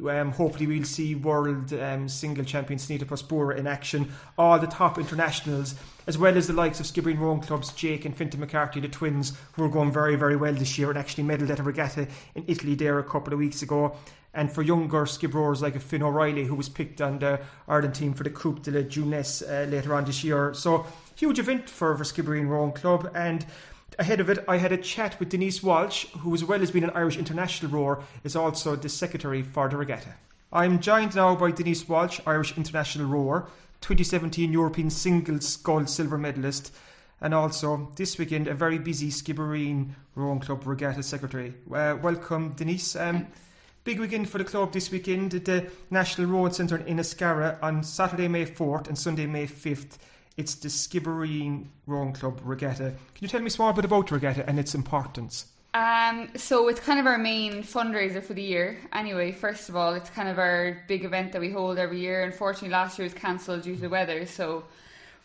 Um, 0.09 0.31
hopefully, 0.31 0.67
we'll 0.67 0.83
see 0.83 1.15
world 1.15 1.73
um, 1.73 2.09
single 2.09 2.43
champion 2.43 2.77
Sanita 2.77 3.05
Puspure 3.05 3.57
in 3.57 3.65
action. 3.65 4.11
All 4.37 4.59
the 4.59 4.67
top 4.67 4.97
internationals, 4.97 5.75
as 6.05 6.17
well 6.17 6.37
as 6.37 6.47
the 6.47 6.53
likes 6.53 6.79
of 6.79 6.85
Skibbereen 6.85 7.19
Rowing 7.19 7.41
Clubs, 7.41 7.71
Jake 7.71 8.05
and 8.05 8.15
Fintan 8.15 8.39
McCarthy, 8.39 8.79
the 8.79 8.89
twins, 8.89 9.33
who 9.53 9.63
are 9.63 9.69
going 9.69 9.91
very, 9.91 10.15
very 10.15 10.35
well 10.35 10.53
this 10.53 10.77
year 10.77 10.89
and 10.89 10.99
actually 10.99 11.23
medalled 11.23 11.49
at 11.49 11.59
a 11.59 11.63
regatta 11.63 12.07
in 12.35 12.43
Italy 12.47 12.75
there 12.75 12.99
a 12.99 13.03
couple 13.03 13.33
of 13.33 13.39
weeks 13.39 13.61
ago. 13.61 13.95
And 14.33 14.51
for 14.51 14.61
younger 14.61 15.05
skibrowers 15.05 15.61
like 15.61 15.79
Finn 15.81 16.03
O'Reilly, 16.03 16.45
who 16.45 16.53
was 16.53 16.69
picked 16.69 17.01
on 17.01 17.19
the 17.19 17.39
Ireland 17.67 17.95
team 17.95 18.13
for 18.13 18.23
the 18.23 18.29
Coupe 18.29 18.61
de 18.61 18.71
la 18.71 18.81
Jeunesse 18.81 19.41
uh, 19.41 19.65
later 19.67 19.95
on 19.95 20.05
this 20.05 20.23
year. 20.23 20.53
So, 20.53 20.85
huge 21.17 21.39
event 21.39 21.69
for, 21.69 21.97
for 21.97 22.03
Skibbereen 22.03 22.47
Rowing 22.47 22.71
Club. 22.71 23.11
And 23.13 23.45
ahead 23.97 24.19
of 24.19 24.29
it, 24.29 24.45
I 24.47 24.57
had 24.57 24.71
a 24.71 24.77
chat 24.77 25.19
with 25.19 25.29
Denise 25.29 25.63
Walsh, 25.63 26.05
who, 26.19 26.33
as 26.33 26.43
well 26.45 26.61
as 26.61 26.71
being 26.71 26.83
an 26.83 26.91
Irish 26.91 27.17
international 27.17 27.71
rower, 27.71 28.03
is 28.23 28.35
also 28.35 28.75
the 28.75 28.87
secretary 28.87 29.41
for 29.41 29.67
the 29.67 29.77
regatta. 29.77 30.13
I'm 30.53 30.79
joined 30.79 31.15
now 31.15 31.35
by 31.35 31.51
Denise 31.51 31.89
Walsh, 31.89 32.21
Irish 32.25 32.55
international 32.55 33.07
rower, 33.07 33.49
2017 33.81 34.53
European 34.53 34.89
singles 34.89 35.57
gold 35.57 35.89
silver 35.89 36.17
medalist, 36.17 36.73
and 37.19 37.33
also 37.33 37.91
this 37.95 38.17
weekend 38.17 38.47
a 38.47 38.53
very 38.53 38.77
busy 38.77 39.09
Skibbereen 39.09 39.89
Rowing 40.15 40.39
Club 40.39 40.65
regatta 40.67 41.01
secretary. 41.01 41.55
Uh, 41.73 41.97
welcome, 42.01 42.53
Denise. 42.53 42.95
Um, 42.95 43.27
Big 43.87 44.01
weekend 44.01 44.27
for 44.27 44.37
the 44.37 44.43
club 44.43 44.73
this 44.73 44.91
weekend 44.91 45.33
at 45.33 45.45
the 45.45 45.65
National 45.89 46.27
Rowing 46.27 46.51
Centre 46.51 46.75
in 46.75 46.97
Inniscarra 46.97 47.57
on 47.63 47.83
Saturday, 47.83 48.27
May 48.27 48.45
4th 48.45 48.89
and 48.89 48.97
Sunday, 48.97 49.25
May 49.25 49.47
5th. 49.47 49.97
It's 50.37 50.53
the 50.53 50.67
Skibbereen 50.67 51.65
Rowing 51.87 52.13
Club 52.13 52.39
Regatta. 52.43 52.93
Can 53.15 53.21
you 53.21 53.27
tell 53.27 53.41
me 53.41 53.47
a 53.47 53.49
small 53.49 53.73
bit 53.73 53.85
about 53.85 54.07
the 54.07 54.13
regatta 54.13 54.47
and 54.47 54.59
its 54.59 54.75
importance? 54.75 55.47
Um, 55.73 56.29
so 56.35 56.67
it's 56.69 56.79
kind 56.79 56.99
of 56.99 57.07
our 57.07 57.17
main 57.17 57.63
fundraiser 57.63 58.23
for 58.23 58.35
the 58.35 58.43
year. 58.43 58.77
Anyway, 58.93 59.31
first 59.31 59.67
of 59.67 59.75
all, 59.75 59.95
it's 59.95 60.11
kind 60.11 60.29
of 60.29 60.37
our 60.37 60.83
big 60.87 61.05
event 61.05 61.31
that 61.31 61.41
we 61.41 61.49
hold 61.49 61.79
every 61.79 61.99
year. 61.99 62.23
Unfortunately, 62.23 62.69
last 62.69 62.99
year 62.99 63.05
was 63.05 63.15
cancelled 63.15 63.63
due 63.63 63.75
to 63.75 63.81
the 63.81 63.89
weather, 63.89 64.27
so 64.27 64.63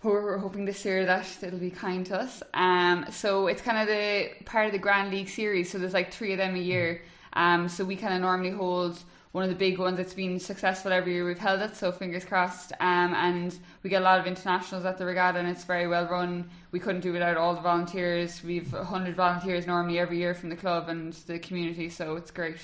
we're, 0.02 0.22
we're 0.22 0.38
hoping 0.38 0.64
this 0.64 0.82
year 0.84 1.04
that 1.04 1.26
it'll 1.42 1.58
be 1.58 1.70
kind 1.70 2.06
to 2.06 2.18
us. 2.18 2.42
Um, 2.54 3.04
so 3.10 3.48
it's 3.48 3.60
kind 3.60 3.78
of 3.78 3.88
the 3.88 4.30
part 4.46 4.66
of 4.66 4.72
the 4.72 4.78
Grand 4.78 5.10
League 5.10 5.28
series. 5.28 5.70
So 5.70 5.78
there's 5.78 5.94
like 5.94 6.10
three 6.10 6.32
of 6.32 6.38
them 6.38 6.54
a 6.54 6.58
year. 6.58 7.02
Um, 7.34 7.68
so 7.68 7.84
we 7.84 7.96
kind 7.96 8.14
of 8.14 8.22
normally 8.22 8.50
hold 8.50 8.98
one 9.32 9.44
of 9.44 9.50
the 9.50 9.56
big 9.56 9.78
ones. 9.78 9.96
That's 9.96 10.14
been 10.14 10.38
successful 10.38 10.92
every 10.92 11.14
year. 11.14 11.26
We've 11.26 11.38
held 11.38 11.60
it 11.60 11.74
so 11.74 11.90
fingers 11.90 12.24
crossed. 12.24 12.72
Um, 12.80 13.14
and 13.14 13.58
we 13.82 13.90
get 13.90 14.02
a 14.02 14.04
lot 14.04 14.20
of 14.20 14.26
internationals 14.26 14.84
at 14.84 14.98
the 14.98 15.04
regatta 15.04 15.38
and 15.38 15.48
it's 15.48 15.64
very 15.64 15.88
well 15.88 16.06
run. 16.06 16.48
We 16.70 16.78
couldn't 16.78 17.00
do 17.00 17.12
without 17.12 17.36
all 17.36 17.54
the 17.54 17.60
volunteers. 17.60 18.42
We've 18.44 18.72
100 18.72 19.16
volunteers 19.16 19.66
normally 19.66 19.98
every 19.98 20.18
year 20.18 20.34
from 20.34 20.50
the 20.50 20.56
club 20.56 20.88
and 20.88 21.12
the 21.26 21.38
community 21.38 21.88
so 21.88 22.16
it's 22.16 22.30
great 22.30 22.58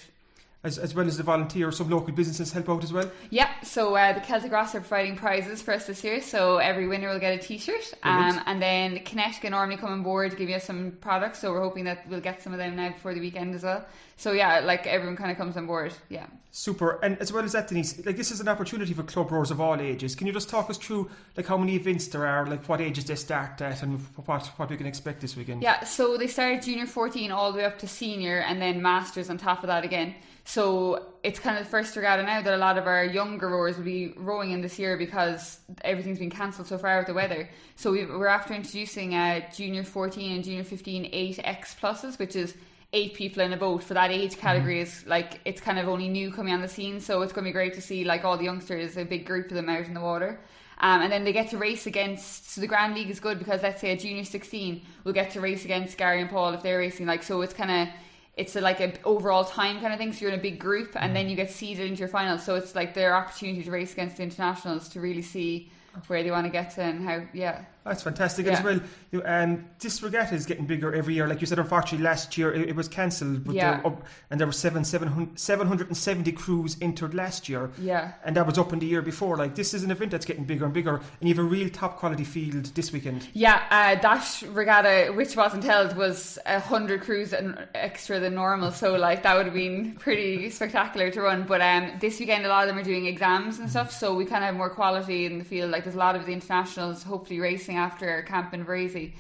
As, 0.65 0.77
as 0.77 0.93
well 0.93 1.07
as 1.07 1.17
the 1.17 1.23
volunteers, 1.23 1.77
some 1.77 1.89
local 1.89 2.13
businesses 2.13 2.53
help 2.53 2.69
out 2.69 2.83
as 2.83 2.93
well. 2.93 3.09
Yeah, 3.31 3.49
so 3.63 3.95
uh, 3.95 4.13
the 4.13 4.21
Celtic 4.21 4.51
Ross 4.51 4.75
are 4.75 4.81
providing 4.81 5.15
prizes 5.15 5.63
for 5.63 5.73
us 5.73 5.87
this 5.87 6.03
year. 6.03 6.21
So 6.21 6.57
every 6.57 6.89
winner 6.89 7.11
will 7.11 7.21
get 7.21 7.33
a 7.33 7.39
T-shirt, 7.39 7.95
um, 8.03 8.41
and 8.45 8.61
then 8.61 8.99
Kinetica 8.99 9.51
normally 9.51 9.77
come 9.77 9.93
on 9.93 10.03
board 10.03 10.33
to 10.33 10.37
give 10.37 10.49
you 10.49 10.59
some 10.59 10.97
products. 11.01 11.39
So 11.39 11.53
we're 11.53 11.63
hoping 11.63 11.85
that 11.85 12.09
we'll 12.09 12.21
get 12.21 12.43
some 12.43 12.53
of 12.53 12.59
them 12.59 12.75
now 12.75 12.89
before 12.89 13.15
the 13.15 13.21
weekend 13.21 13.55
as 13.55 13.63
well. 13.63 13.87
So 14.17 14.33
yeah, 14.33 14.59
like 14.59 14.85
everyone 14.89 15.17
kind 15.17 15.31
of 15.31 15.37
comes 15.37 15.57
on 15.57 15.67
board. 15.67 15.95
Yeah. 16.09 16.27
Super. 16.51 16.99
And 17.05 17.17
as 17.19 17.33
well 17.33 17.45
as 17.45 17.53
that, 17.53 17.69
Denise, 17.69 18.05
like 18.05 18.17
this 18.17 18.33
is 18.33 18.41
an 18.41 18.49
opportunity 18.49 18.93
for 18.93 19.05
club 19.05 19.31
rowers 19.31 19.53
of 19.53 19.61
all 19.61 19.81
ages. 19.81 20.17
Can 20.17 20.27
you 20.27 20.33
just 20.33 20.49
talk 20.49 20.69
us 20.69 20.77
through 20.77 21.09
like 21.37 21.47
how 21.47 21.57
many 21.57 21.77
events 21.77 22.09
there 22.09 22.27
are, 22.27 22.47
like 22.47 22.69
what 22.69 22.81
ages 22.81 23.05
they 23.05 23.15
start 23.15 23.61
at, 23.61 23.81
and 23.85 24.01
what 24.17 24.47
what 24.57 24.69
we 24.69 24.77
can 24.77 24.87
expect 24.87 25.21
this 25.21 25.37
weekend? 25.37 25.63
Yeah, 25.63 25.85
so 25.85 26.17
they 26.17 26.27
started 26.27 26.63
junior 26.63 26.87
14 26.87 27.31
all 27.31 27.53
the 27.53 27.59
way 27.59 27.65
up 27.65 27.79
to 27.79 27.87
senior 27.87 28.41
and 28.41 28.61
then 28.61 28.83
masters 28.83 29.31
on 29.31 29.39
top 29.39 29.63
of 29.63 29.69
that 29.69 29.85
again. 29.85 30.17
So 30.49 31.09
it's 31.23 31.39
kind 31.39 31.59
of 31.59 31.65
the 31.65 31.69
first 31.69 31.95
regatta 31.95 32.23
now 32.23 32.41
that 32.41 32.55
a 32.55 32.57
lot 32.57 32.79
of 32.79 32.87
our 32.87 33.05
younger 33.05 33.51
rowers 33.51 33.77
will 33.77 33.85
be 33.85 34.15
rowing 34.17 34.53
in 34.53 34.63
this 34.63 34.79
year 34.79 34.97
because 34.97 35.61
everything's 35.83 36.19
been 36.19 36.31
cancelled 36.31 36.69
so 36.69 36.79
far 36.79 36.97
with 36.97 37.07
the 37.07 37.13
weather. 37.13 37.51
So 37.77 37.93
we 37.93 38.07
we're 38.07 38.29
after 38.29 38.55
introducing 38.55 39.15
uh, 39.15 39.43
junior 39.55 39.85
14 39.85 40.37
and 40.37 40.43
junior 40.43 40.65
15 40.65 41.13
8X 41.13 41.79
pluses, 41.79 42.19
which 42.19 42.35
is 42.35 42.55
eight 42.95 43.13
people 43.13 43.43
in 43.43 43.53
a 43.53 43.59
boat 43.59 43.83
for 43.83 43.93
that 43.93 44.11
age 44.11 44.39
category 44.39 44.81
is 44.81 45.05
like 45.07 45.39
it's 45.45 45.61
kind 45.61 45.79
of 45.79 45.87
only 45.87 46.09
new 46.09 46.33
coming 46.33 46.55
on 46.55 46.63
the 46.63 46.69
scene 46.69 46.99
so 46.99 47.21
it's 47.21 47.35
going 47.35 47.45
to 47.45 47.49
be 47.51 47.53
great 47.53 47.75
to 47.75 47.83
see 47.83 48.03
like 48.03 48.25
all 48.25 48.39
the 48.39 48.45
youngsters 48.45 48.97
a 48.97 49.05
big 49.05 49.27
group 49.27 49.51
of 49.51 49.55
them 49.55 49.69
out 49.69 49.85
in 49.85 49.93
the 49.93 50.01
water 50.01 50.41
um, 50.81 51.03
and 51.03 51.13
then 51.13 51.25
they 51.25 51.33
get 51.33 51.51
to 51.51 51.59
race 51.59 51.87
against. 51.87 52.51
So 52.51 52.61
the 52.61 52.67
Grand 52.67 52.95
League 52.95 53.11
is 53.11 53.21
good 53.21 53.39
because 53.39 53.63
let's 53.63 53.81
say 53.81 53.91
a 53.91 53.97
junior 53.97 54.25
sixteen 54.25 54.83
will 55.05 55.13
get 55.13 55.33
to 55.33 55.41
race 55.41 55.65
against 55.65 55.99
Gary 55.99 56.21
and 56.21 56.31
Paul 56.31 56.55
if 56.55 56.63
they're 56.63 56.79
racing. 56.79 57.07
Like 57.07 57.23
so, 57.23 57.43
it's 57.43 57.55
kind 57.55 57.71
of 57.71 57.95
it's 58.39 58.57
a, 58.57 58.61
like 58.61 58.81
an 58.81 58.95
overall 59.05 59.45
time 59.45 59.81
kind 59.81 59.93
of 59.93 59.99
thing. 59.99 60.13
So 60.13 60.23
you're 60.23 60.33
in 60.33 60.39
a 60.39 60.43
big 60.43 60.59
group, 60.59 60.93
and 60.95 61.15
then 61.15 61.27
mm. 61.27 61.31
you 61.31 61.37
get 61.37 61.51
seeded 61.51 61.87
into 61.87 61.99
your 61.99 62.09
final. 62.09 62.39
So 62.39 62.55
it's 62.55 62.75
like 62.75 62.95
their 62.95 63.15
opportunity 63.15 63.63
to 63.65 63.71
race 63.71 63.93
against 63.93 64.17
the 64.17 64.23
internationals 64.23 64.89
to 64.91 65.01
really 65.01 65.23
see 65.23 65.71
where 66.07 66.23
they 66.23 66.31
want 66.31 66.47
to 66.47 66.51
get 66.51 66.71
to 66.77 66.83
and 66.83 67.05
how. 67.05 67.23
Yeah, 67.33 67.65
That's 67.89 68.03
fantastic 68.03 68.47
and 68.47 68.57
as 68.57 68.63
well. 68.63 68.81
Um, 69.25 69.65
this 69.81 70.03
regatta 70.03 70.35
is 70.35 70.47
getting 70.47 70.67
bigger 70.67 70.95
every 70.95 71.15
year. 71.15 71.27
Like 71.27 71.41
you 71.41 71.47
said, 71.47 71.59
unfortunately, 71.59 72.05
last 72.05 72.37
year 72.39 72.53
it, 72.53 72.69
it 72.71 72.77
was 72.77 72.89
cancelled, 72.89 73.45
but 73.45 73.55
Yeah. 73.55 73.77
they're 73.79 73.87
up, 73.87 74.05
and 74.31 74.39
there 74.39 74.47
were 74.47 74.53
seven, 74.53 74.85
700, 74.85 75.39
770 75.39 76.33
crews 76.33 76.77
entered 76.81 77.15
last 77.15 77.49
year. 77.49 77.71
yeah. 77.79 78.13
And 78.25 78.37
that 78.37 78.47
was 78.47 78.59
up 78.59 78.73
in 78.73 78.79
the 78.79 78.87
year 78.87 79.01
before. 79.03 79.37
Like 79.37 79.55
this 79.55 79.73
is 79.75 79.83
an 79.85 79.91
event 79.91 80.11
that's 80.11 80.27
getting 80.27 80.45
bigger 80.45 80.65
and 80.67 80.75
bigger, 80.75 80.97
and 80.97 81.29
you 81.29 81.35
have 81.35 81.39
a 81.45 81.49
real 81.49 81.71
top 81.71 81.97
quality 81.97 82.25
field 82.25 82.67
this 82.75 82.93
weekend. 82.93 83.27
Yeah, 83.33 83.63
uh, 83.71 84.01
that 84.01 84.43
regatta, 84.53 85.13
which 85.13 85.35
wasn't 85.37 85.65
held, 85.65 85.97
was 85.97 86.39
a 86.45 86.61
hundred 86.61 87.01
crews 87.01 87.33
and 87.33 87.57
extra 87.75 88.21
than 88.21 88.35
normal. 88.35 88.71
So 88.73 88.97
like 88.97 89.23
that 89.23 89.37
would 89.37 89.47
have 89.47 89.55
been 89.55 89.95
pretty 89.97 90.51
spectacular 90.51 91.11
to 91.13 91.23
run. 91.23 91.45
But 91.45 91.63
um, 91.63 91.93
this 92.01 92.21
weekend, 92.21 92.45
a 92.45 92.49
lot 92.49 92.65
of 92.65 92.69
them 92.69 92.79
are 92.79 92.85
doing 92.85 93.07
exams 93.07 93.59
and 93.59 93.71
stuff, 93.71 93.91
so 93.93 94.15
we 94.15 94.25
kind 94.27 94.45
of 94.45 94.49
have 94.49 94.57
more 94.57 94.71
quality 94.71 95.25
in 95.25 95.39
the 95.39 95.45
field. 95.45 95.71
Like 95.71 95.85
there's 95.85 95.97
a 95.97 95.99
lot 95.99 96.17
of 96.17 96.27
the 96.27 96.33
internationals 96.33 97.03
hopefully 97.03 97.41
racing 97.41 97.78
after 97.79 98.23
Camp 98.25 98.53
in 98.53 98.65
Varese, 98.65 99.15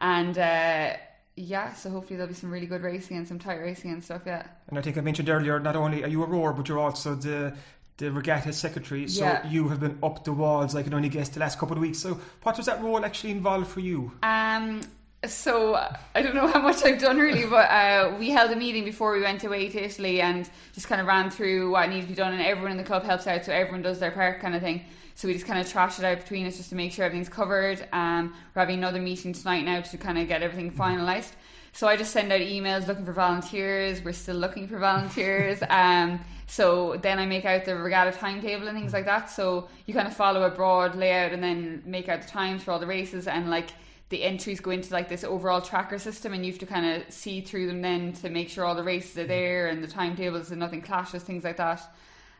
and 0.00 0.38
uh, 0.38 0.94
yeah, 1.36 1.72
so 1.72 1.90
hopefully 1.90 2.16
there'll 2.16 2.28
be 2.28 2.34
some 2.34 2.50
really 2.50 2.66
good 2.66 2.82
racing 2.82 3.16
and 3.16 3.26
some 3.26 3.38
tight 3.38 3.60
racing 3.60 3.90
and 3.90 4.04
stuff. 4.04 4.22
Yeah. 4.26 4.46
And 4.68 4.78
I 4.78 4.82
think 4.82 4.98
I 4.98 5.00
mentioned 5.00 5.28
earlier, 5.28 5.58
not 5.58 5.76
only 5.76 6.04
are 6.04 6.08
you 6.08 6.22
a 6.22 6.26
rower, 6.26 6.52
but 6.52 6.68
you're 6.68 6.78
also 6.78 7.14
the 7.14 7.54
the 7.98 8.10
regatta 8.10 8.52
secretary. 8.52 9.06
So 9.06 9.24
Yeah. 9.24 9.46
you 9.46 9.68
have 9.68 9.78
been 9.80 9.98
up 10.02 10.24
the 10.24 10.32
walls, 10.32 10.74
I 10.74 10.82
can 10.82 10.94
only 10.94 11.08
guess, 11.10 11.28
the 11.28 11.40
last 11.40 11.58
couple 11.58 11.76
of 11.76 11.82
weeks. 11.82 11.98
So 11.98 12.18
what 12.42 12.56
was 12.56 12.66
that 12.66 12.82
role 12.82 13.04
actually 13.04 13.32
involved 13.32 13.68
for 13.68 13.80
you? 13.80 14.10
Um, 14.22 14.80
so 15.24 15.74
I 16.14 16.22
don't 16.22 16.34
know 16.34 16.46
how 16.52 16.60
much 16.62 16.82
I've 16.84 16.98
done 16.98 17.18
really, 17.18 17.44
but 17.46 17.70
uh, 17.70 18.14
we 18.18 18.30
held 18.30 18.50
a 18.50 18.56
meeting 18.56 18.84
before 18.84 19.12
we 19.12 19.20
went 19.20 19.44
away 19.44 19.68
to 19.68 19.84
Italy 19.84 20.20
and 20.20 20.50
just 20.72 20.88
kind 20.88 21.00
of 21.00 21.06
ran 21.06 21.30
through 21.30 21.70
what 21.70 21.88
needed 21.90 22.02
to 22.02 22.08
be 22.08 22.14
done, 22.14 22.32
and 22.32 22.42
everyone 22.42 22.72
in 22.72 22.78
the 22.78 22.82
club 22.84 23.04
helps 23.04 23.26
out, 23.26 23.44
so 23.44 23.52
everyone 23.52 23.82
does 23.82 24.00
their 24.00 24.10
part, 24.10 24.40
kind 24.40 24.54
of 24.54 24.62
thing. 24.62 24.84
So 25.14 25.28
we 25.28 25.34
just 25.34 25.46
kind 25.46 25.60
of 25.60 25.70
trash 25.70 25.98
it 25.98 26.04
out 26.04 26.20
between 26.20 26.46
us 26.46 26.56
just 26.56 26.70
to 26.70 26.74
make 26.74 26.92
sure 26.92 27.04
everything's 27.04 27.28
covered. 27.28 27.86
Um, 27.92 28.34
we're 28.54 28.60
having 28.60 28.78
another 28.78 29.00
meeting 29.00 29.32
tonight 29.32 29.62
now 29.62 29.80
to 29.80 29.98
kind 29.98 30.18
of 30.18 30.28
get 30.28 30.42
everything 30.42 30.72
finalised. 30.72 31.32
So 31.74 31.88
I 31.88 31.96
just 31.96 32.12
send 32.12 32.30
out 32.30 32.40
emails 32.40 32.86
looking 32.86 33.04
for 33.04 33.12
volunteers. 33.12 34.02
We're 34.02 34.12
still 34.12 34.36
looking 34.36 34.68
for 34.68 34.78
volunteers. 34.78 35.62
Um, 35.70 36.20
so 36.46 36.98
then 37.00 37.18
I 37.18 37.24
make 37.24 37.46
out 37.46 37.64
the 37.64 37.74
regatta 37.74 38.12
timetable 38.12 38.68
and 38.68 38.76
things 38.76 38.92
like 38.92 39.06
that. 39.06 39.30
So 39.30 39.68
you 39.86 39.94
kind 39.94 40.06
of 40.06 40.14
follow 40.14 40.42
a 40.42 40.50
broad 40.50 40.94
layout 40.94 41.32
and 41.32 41.42
then 41.42 41.82
make 41.86 42.10
out 42.10 42.20
the 42.20 42.28
times 42.28 42.62
for 42.62 42.72
all 42.72 42.78
the 42.78 42.86
races 42.86 43.26
and 43.26 43.48
like 43.48 43.70
the 44.10 44.22
entries 44.22 44.60
go 44.60 44.70
into 44.70 44.92
like 44.92 45.08
this 45.08 45.24
overall 45.24 45.62
tracker 45.62 45.98
system 45.98 46.34
and 46.34 46.44
you 46.44 46.52
have 46.52 46.60
to 46.60 46.66
kind 46.66 46.84
of 46.84 47.10
see 47.10 47.40
through 47.40 47.68
them 47.68 47.80
then 47.80 48.12
to 48.12 48.28
make 48.28 48.50
sure 48.50 48.66
all 48.66 48.74
the 48.74 48.82
races 48.82 49.16
are 49.16 49.26
there 49.26 49.68
and 49.68 49.82
the 49.82 49.88
timetables 49.88 50.50
and 50.50 50.60
nothing 50.60 50.82
clashes, 50.82 51.22
things 51.22 51.42
like 51.42 51.56
that. 51.56 51.80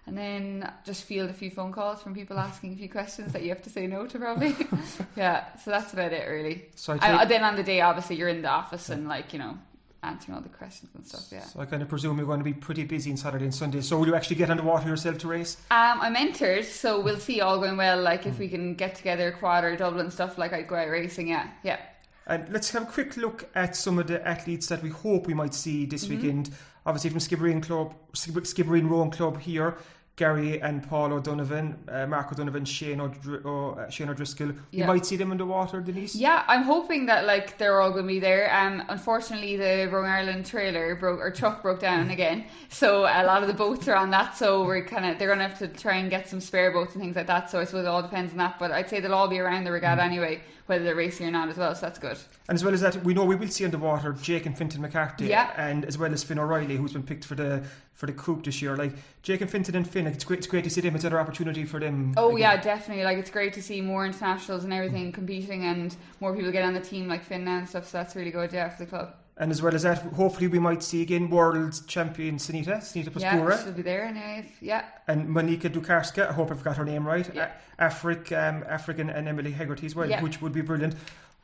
And 0.07 0.19
then 0.19 0.73
just 0.85 1.05
field 1.05 1.31
a 1.31 1.33
few 1.33 1.49
phone 1.51 1.71
calls 1.73 2.03
from 2.03 2.13
people 2.13 2.37
asking 2.39 2.73
a 2.73 2.77
few 2.77 2.89
questions 2.89 3.33
that 3.33 3.43
you 3.43 3.51
have 3.51 3.63
to 3.63 3.71
say 3.71 3.87
no 3.87 4.07
to 4.09 4.19
probably. 4.19 4.55
yeah, 5.17 5.55
so 5.59 5.71
that's 5.71 5.93
about 5.93 6.13
it 6.13 6.29
really. 6.29 6.67
So 6.75 6.95
I 6.95 6.97
And 6.97 7.21
take- 7.21 7.29
then 7.29 7.45
on 7.45 7.55
the 7.55 7.63
day, 7.63 7.81
obviously, 7.83 8.17
you're 8.17 8.29
in 8.29 8.43
the 8.43 8.49
office 8.49 8.89
and 8.91 9.07
like 9.09 9.33
you 9.33 9.39
know 9.39 9.57
answering 10.03 10.35
all 10.35 10.43
the 10.43 10.49
questions 10.49 10.91
and 10.97 11.07
stuff. 11.07 11.29
Yeah. 11.31 11.45
So 11.45 11.61
I 11.61 11.65
kind 11.67 11.81
of 11.81 11.89
presume 11.89 12.19
you're 12.19 12.27
going 12.27 12.41
to 12.41 12.45
be 12.45 12.53
pretty 12.53 12.83
busy 12.83 13.13
on 13.13 13.17
Saturday 13.17 13.45
and 13.45 13.55
Sunday. 13.55 13.81
So 13.81 13.97
will 13.97 14.09
you 14.09 14.17
actually 14.17 14.35
get 14.35 14.51
on 14.51 14.57
the 14.57 14.65
water 14.65 14.89
yourself 14.89 15.19
to 15.19 15.29
race? 15.29 15.57
Um, 15.71 16.01
I'm 16.01 16.17
entered, 16.17 16.65
so 16.65 17.01
we'll 17.01 17.21
see 17.21 17.41
all 17.41 17.61
going 17.61 17.77
well. 17.77 18.03
Like 18.03 18.27
if 18.27 18.41
we 18.41 18.49
can 18.49 18.75
get 18.75 18.97
together 18.97 19.31
quad 19.31 19.63
or 19.63 19.77
double 19.77 20.01
and 20.01 20.13
stuff, 20.13 20.37
like 20.37 20.53
I'd 20.53 20.67
go 20.67 20.75
out 20.75 20.89
racing. 20.89 21.29
Yeah, 21.29 21.47
yeah. 21.63 21.79
And 22.27 22.49
let's 22.53 22.71
have 22.71 22.83
a 22.83 22.87
quick 22.87 23.17
look 23.17 23.49
at 23.55 23.77
some 23.77 23.99
of 24.01 24.09
the 24.09 24.27
athletes 24.27 24.67
that 24.69 24.83
we 24.83 24.91
hope 24.91 25.29
we 25.29 25.35
might 25.35 25.55
see 25.55 25.87
this 25.87 26.07
Mm-hmm. 26.07 26.17
weekend. 26.17 26.51
Obviously 26.85 27.11
from 27.11 27.21
Skibbereen 27.21 27.63
Club, 27.63 27.95
Skibbereen 28.15 28.89
Rowing 28.89 29.11
Club 29.11 29.41
here. 29.41 29.77
Gary 30.17 30.61
and 30.61 30.87
Paul 30.87 31.15
O'Donovan, 31.15 31.79
uh, 31.89 32.07
Mark 32.07 32.31
O'Donovan, 32.31 32.67
Shane, 32.67 33.01
O'Dr- 33.01 33.47
o, 33.47 33.71
uh, 33.71 33.89
Shane 33.89 34.11
O'Driscoll. 34.11 34.53
You 34.71 34.85
might 34.85 35.07
see 35.07 35.17
them 35.17 35.33
in 35.33 35.39
the 35.39 35.47
water, 35.47 35.81
Denise. 35.81 36.15
Yeah, 36.15 36.45
I'm 36.49 36.65
hoping 36.65 37.07
that 37.07 37.25
like 37.25 37.57
they're 37.57 37.81
all 37.81 37.91
going 37.91 38.05
to 38.05 38.09
be 38.09 38.21
there. 38.21 38.55
Um, 38.55 38.85
unfortunately, 38.91 39.57
the 39.57 39.89
Rowing 39.91 40.11
Ireland 40.11 40.45
trailer 40.45 40.95
broke 40.97 41.19
or 41.19 41.31
truck 41.31 41.63
broke 41.63 41.81
down 41.81 42.11
again, 42.17 42.45
so 42.69 43.05
a 43.05 43.25
lot 43.25 43.41
of 43.41 43.49
the 43.49 43.55
boats 43.55 43.89
are 43.89 43.97
on 43.97 44.11
that. 44.11 44.37
So 44.37 44.65
we're 44.67 44.85
kind 44.85 45.07
of 45.07 45.19
they're 45.19 45.29
going 45.29 45.39
to 45.39 45.49
have 45.49 45.59
to 45.61 45.69
try 45.69 45.97
and 45.97 46.11
get 46.11 46.29
some 46.29 46.43
spare 46.43 46.71
boats 46.73 46.95
and 46.95 47.03
things 47.03 47.17
like 47.17 47.27
that. 47.29 47.51
So 47.51 47.59
I 47.59 47.65
suppose 47.65 47.87
it 47.87 47.89
all 47.89 48.03
depends 48.03 48.33
on 48.33 48.39
that. 48.39 48.59
But 48.59 48.71
I'd 48.71 48.91
say 48.91 49.01
they'll 49.01 49.15
all 49.15 49.29
be 49.29 49.39
around 49.39 49.65
the 49.65 49.73
regatta 49.73 50.03
anyway, 50.03 50.43
whether 50.73 50.85
they're 50.85 50.95
racing 50.95 51.29
or 51.29 51.31
not 51.31 51.49
as 51.49 51.57
well. 51.59 51.75
So 51.75 51.83
that's 51.83 51.99
good. 51.99 52.19
And 52.49 52.57
as 52.57 52.65
well 52.65 52.73
as 52.73 52.81
that, 52.81 53.05
we 53.05 53.13
know 53.13 53.25
we 53.25 53.37
will 53.37 53.49
see 53.49 53.65
underwater 53.65 54.13
Jake 54.15 54.47
and 54.47 54.57
Fintan 54.57 54.81
McCarthy, 54.81 55.27
Yeah. 55.27 55.53
and 55.57 55.85
as 55.85 55.99
well 55.99 56.13
as 56.13 56.25
Finn 56.25 56.39
O'Reilly, 56.39 56.77
who's 56.77 56.95
been 56.95 57.03
picked 57.03 57.25
for 57.25 57.35
the 57.35 57.63
for 57.95 58.07
the 58.07 58.13
coupe 58.13 58.45
this 58.45 58.63
year. 58.63 58.77
Like 58.77 58.93
Jake 59.23 59.43
and 59.43 59.51
Fintan 59.51 59.77
and 59.77 59.89
Finn, 59.89 60.07
it's 60.07 60.25
great. 60.25 60.39
It's 60.39 60.47
great 60.47 60.65
to 60.65 60.71
see 60.71 60.81
them. 60.81 60.95
It's 60.95 61.05
another 61.05 61.21
opportunity 61.21 61.65
for 61.65 61.79
them. 61.79 62.15
Oh 62.17 62.29
again. 62.31 62.41
yeah, 62.41 62.57
definitely. 62.61 63.05
Like 63.05 63.19
it's 63.19 63.31
great 63.31 63.53
to 63.55 63.63
see 63.63 63.81
more 63.81 64.07
internationals 64.07 64.65
and 64.65 64.73
everything 64.73 65.11
mm. 65.11 65.15
competing, 65.15 65.65
and 65.65 65.95
more 66.21 66.35
people 66.35 66.51
get 66.51 66.65
on 66.65 66.73
the 66.73 66.81
team 66.81 67.07
like 67.07 67.23
Finn 67.23 67.45
now 67.45 67.59
and 67.59 67.69
stuff. 67.69 67.87
So 67.89 67.99
that's 67.99 68.17
really 68.17 68.31
good, 68.31 68.53
yeah, 68.53 68.71
for 68.71 68.85
the 68.85 68.89
club. 68.89 69.15
And 69.39 69.51
as 69.51 69.63
well 69.63 69.75
as 69.75 69.83
that, 69.83 69.99
hopefully 70.03 70.47
we 70.47 70.59
might 70.59 70.83
see 70.83 71.01
again 71.01 71.31
world 71.31 71.81
champion 71.87 72.37
Sanita, 72.37 72.77
Sanita 72.79 73.19
Yeah, 73.19 73.39
Puspure, 73.39 73.65
she'll 73.65 73.73
be 73.73 73.83
there 73.83 74.05
anyway. 74.05 74.53
Yeah, 74.61 74.85
and 75.09 75.27
Monika 75.29 75.71
Dukarska. 75.71 76.29
I 76.29 76.33
hope 76.33 76.51
I've 76.51 76.63
got 76.63 76.77
her 76.77 76.85
name 76.85 77.07
right. 77.07 77.29
Yeah. 77.35 77.51
A- 77.79 77.87
Aifric, 77.89 78.31
um, 78.33 78.63
African, 78.69 79.09
and 79.09 79.27
Emily 79.27 79.51
Hegarty 79.53 79.87
as 79.87 79.95
well, 79.95 80.09
Yeah. 80.09 80.23
which 80.23 80.43
would 80.43 80.53
be 80.53 80.61
brilliant. 80.61 80.95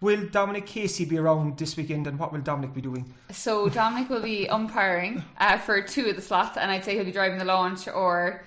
Will 0.01 0.27
Dominic 0.27 0.67
Casey 0.67 1.07
be 1.07 1.19
around 1.19 1.59
this 1.59 1.77
weekend, 1.77 2.07
and 2.07 2.19
what 2.19 2.31
will 2.33 2.41
Dominic 2.43 2.75
be 2.75 2.83
doing? 2.83 3.13
So 3.33 3.69
Dominic 3.71 4.11
will 4.11 4.23
be 4.23 4.49
umpiring 4.49 5.25
uh, 5.39 5.57
for 5.59 5.81
two 5.83 6.07
of 6.09 6.17
the 6.17 6.23
slots, 6.23 6.57
and 6.59 6.71
I'd 6.71 6.85
say 6.85 6.95
he'll 6.95 7.05
be 7.07 7.11
driving 7.11 7.39
the 7.39 7.45
launch 7.47 7.89
or 7.89 8.45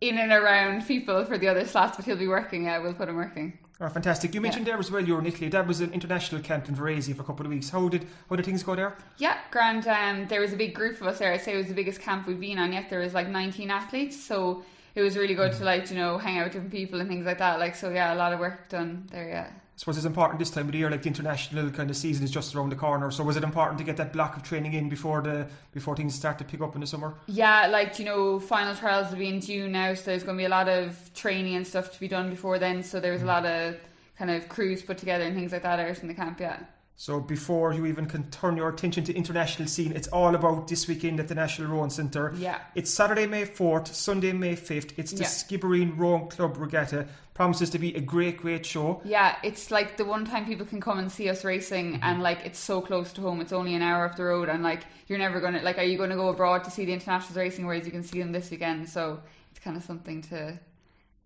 in 0.00 0.16
and 0.16 0.30
around 0.32 0.86
people 0.86 1.24
for 1.24 1.36
the 1.38 1.48
other 1.48 1.66
slots, 1.66 1.96
but 1.96 2.04
he'll 2.06 2.16
be 2.16 2.28
working. 2.28 2.64
Yeah, 2.64 2.78
we'll 2.78 2.94
put 2.94 3.08
him 3.08 3.16
working. 3.16 3.58
Oh, 3.78 3.88
fantastic! 3.90 4.34
You 4.34 4.40
mentioned 4.40 4.66
there 4.66 4.78
as 4.78 4.90
well. 4.90 5.04
You 5.04 5.14
were 5.14 5.20
in 5.20 5.26
Italy. 5.26 5.50
That 5.50 5.66
was 5.66 5.82
an 5.82 5.92
international 5.92 6.40
camp 6.40 6.66
in 6.68 6.74
Varese 6.74 7.14
for 7.14 7.20
a 7.20 7.24
couple 7.24 7.44
of 7.44 7.52
weeks. 7.52 7.68
How 7.68 7.88
did 7.88 8.06
how 8.30 8.36
did 8.36 8.46
things 8.46 8.62
go 8.62 8.74
there? 8.74 8.96
Yeah, 9.18 9.36
grand. 9.50 9.86
Um, 9.86 10.26
there 10.28 10.40
was 10.40 10.54
a 10.54 10.56
big 10.56 10.74
group 10.74 10.98
of 11.02 11.06
us 11.06 11.18
there. 11.18 11.32
I'd 11.32 11.42
say 11.42 11.52
it 11.52 11.58
was 11.58 11.66
the 11.66 11.74
biggest 11.74 12.00
camp 12.00 12.26
we've 12.26 12.40
been 12.40 12.58
on 12.58 12.72
yet. 12.72 12.88
There 12.88 13.00
was 13.00 13.12
like 13.12 13.28
19 13.28 13.70
athletes, 13.70 14.18
so 14.18 14.64
it 14.94 15.02
was 15.02 15.14
really 15.14 15.34
good 15.34 15.52
to 15.52 15.64
like 15.64 15.90
you 15.90 15.96
know 15.96 16.16
hang 16.16 16.38
out 16.38 16.44
with 16.44 16.54
different 16.54 16.72
people 16.72 17.00
and 17.00 17.08
things 17.08 17.26
like 17.26 17.38
that. 17.38 17.58
Like 17.60 17.74
so, 17.74 17.90
yeah, 17.90 18.14
a 18.14 18.16
lot 18.16 18.32
of 18.32 18.40
work 18.40 18.70
done 18.70 19.06
there. 19.10 19.28
Yeah. 19.28 19.50
I 19.76 19.78
suppose 19.78 19.98
it's 19.98 20.06
important 20.06 20.38
this 20.38 20.48
time 20.48 20.64
of 20.64 20.72
the 20.72 20.78
year, 20.78 20.90
like 20.90 21.02
the 21.02 21.08
international 21.08 21.70
kind 21.70 21.90
of 21.90 21.96
season 21.98 22.24
is 22.24 22.30
just 22.30 22.54
around 22.54 22.70
the 22.70 22.76
corner. 22.76 23.10
So 23.10 23.22
was 23.22 23.36
it 23.36 23.44
important 23.44 23.76
to 23.76 23.84
get 23.84 23.98
that 23.98 24.10
block 24.10 24.34
of 24.34 24.42
training 24.42 24.72
in 24.72 24.88
before 24.88 25.20
the 25.20 25.46
before 25.72 25.94
things 25.94 26.14
start 26.14 26.38
to 26.38 26.44
pick 26.44 26.62
up 26.62 26.74
in 26.74 26.80
the 26.80 26.86
summer? 26.86 27.14
Yeah, 27.26 27.66
like 27.66 27.98
you 27.98 28.06
know, 28.06 28.40
final 28.40 28.74
trials 28.74 29.10
will 29.10 29.18
be 29.18 29.28
in 29.28 29.42
June 29.42 29.72
now, 29.72 29.92
so 29.92 30.04
there's 30.04 30.22
going 30.22 30.38
to 30.38 30.40
be 30.40 30.46
a 30.46 30.48
lot 30.48 30.70
of 30.70 31.12
training 31.12 31.56
and 31.56 31.66
stuff 31.66 31.92
to 31.92 32.00
be 32.00 32.08
done 32.08 32.30
before 32.30 32.58
then. 32.58 32.82
So 32.82 33.00
there 33.00 33.12
was 33.12 33.20
a 33.20 33.26
mm. 33.26 33.28
lot 33.28 33.44
of 33.44 33.76
kind 34.18 34.30
of 34.30 34.48
crews 34.48 34.80
put 34.80 34.96
together 34.96 35.24
and 35.24 35.36
things 35.36 35.52
like 35.52 35.62
that 35.64 35.78
out 35.78 35.98
in 35.98 36.08
the 36.08 36.14
camp. 36.14 36.40
Yeah. 36.40 36.60
So 36.98 37.20
before 37.20 37.74
you 37.74 37.84
even 37.84 38.06
can 38.06 38.30
turn 38.30 38.56
your 38.56 38.70
attention 38.70 39.04
to 39.04 39.14
international 39.14 39.68
scene, 39.68 39.92
it's 39.92 40.08
all 40.08 40.34
about 40.34 40.66
this 40.66 40.88
weekend 40.88 41.20
at 41.20 41.28
the 41.28 41.34
National 41.34 41.70
Rowing 41.70 41.90
Centre. 41.90 42.32
Yeah. 42.38 42.58
It's 42.74 42.90
Saturday, 42.90 43.26
May 43.26 43.44
4th, 43.44 43.88
Sunday, 43.88 44.32
May 44.32 44.56
5th. 44.56 44.92
It's 44.96 45.12
the 45.12 45.22
Yeah. 45.22 45.26
Skibbereen 45.26 45.98
Rowing 45.98 46.28
Club 46.28 46.56
Regatta. 46.56 47.06
Promises 47.34 47.68
to 47.70 47.78
be 47.78 47.94
a 47.94 48.00
great, 48.00 48.38
great 48.38 48.64
show. 48.64 49.02
Yeah, 49.04 49.36
it's 49.42 49.70
like 49.70 49.98
the 49.98 50.06
one 50.06 50.24
time 50.24 50.46
people 50.46 50.64
can 50.64 50.80
come 50.80 50.98
and 50.98 51.12
see 51.12 51.28
us 51.28 51.44
racing, 51.44 51.92
mm-hmm. 51.92 52.02
and 52.02 52.22
like 52.22 52.46
it's 52.46 52.58
so 52.58 52.80
close 52.80 53.12
to 53.12 53.20
home. 53.20 53.42
It's 53.42 53.52
only 53.52 53.74
an 53.74 53.82
hour 53.82 54.06
up 54.06 54.16
the 54.16 54.24
road, 54.24 54.48
and 54.48 54.62
like 54.62 54.84
you're 55.06 55.18
never 55.18 55.38
gonna 55.38 55.60
like. 55.60 55.76
Are 55.76 55.82
you 55.82 55.98
going 55.98 56.08
to 56.08 56.16
go 56.16 56.30
abroad 56.30 56.64
to 56.64 56.70
see 56.70 56.86
the 56.86 56.94
internationals 56.94 57.36
racing, 57.36 57.66
whereas 57.66 57.84
you 57.84 57.92
can 57.92 58.02
see 58.02 58.20
them 58.20 58.32
this 58.32 58.50
weekend? 58.50 58.88
So 58.88 59.20
it's 59.50 59.60
kind 59.60 59.76
of 59.76 59.82
something 59.82 60.22
to, 60.22 60.58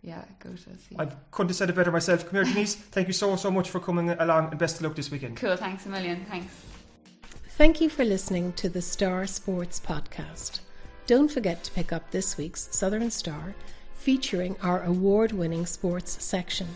yeah, 0.03 0.25
go 0.39 0.51
to 0.51 0.57
see. 0.57 0.97
I 0.99 1.07
couldn't 1.31 1.51
have 1.51 1.57
said 1.57 1.71
it 1.71 1.77
better 1.77 1.93
myself. 1.93 2.25
Come 2.25 2.37
here, 2.37 2.45
Denise. 2.45 2.75
Thank 2.75 3.07
you 3.07 3.13
so, 3.13 3.37
so 3.37 3.51
much 3.51 3.71
for 3.71 3.81
coming 3.81 4.11
along 4.11 4.51
and 4.51 4.59
best 4.59 4.77
of 4.77 4.83
luck 4.83 4.95
this 4.95 5.11
weekend. 5.11 5.37
Cool. 5.37 5.57
Thanks 5.57 5.87
a 5.87 5.89
million. 5.89 6.25
Thanks. 6.29 6.55
Thank 7.51 7.81
you 7.81 7.91
for 7.91 8.05
listening 8.05 8.55
to 8.55 8.71
the 8.71 8.81
Star 8.81 9.27
Sports 9.27 9.81
Podcast. 9.81 10.61
Don't 11.07 11.31
forget 11.31 11.63
to 11.65 11.73
pick 11.73 11.93
up 11.93 12.11
this 12.11 12.39
week's 12.39 12.69
Southern 12.75 13.11
Star, 13.11 13.55
featuring 13.95 14.57
our 14.63 14.83
award 14.85 15.33
winning 15.33 15.67
sports 15.67 16.23
section 16.25 16.69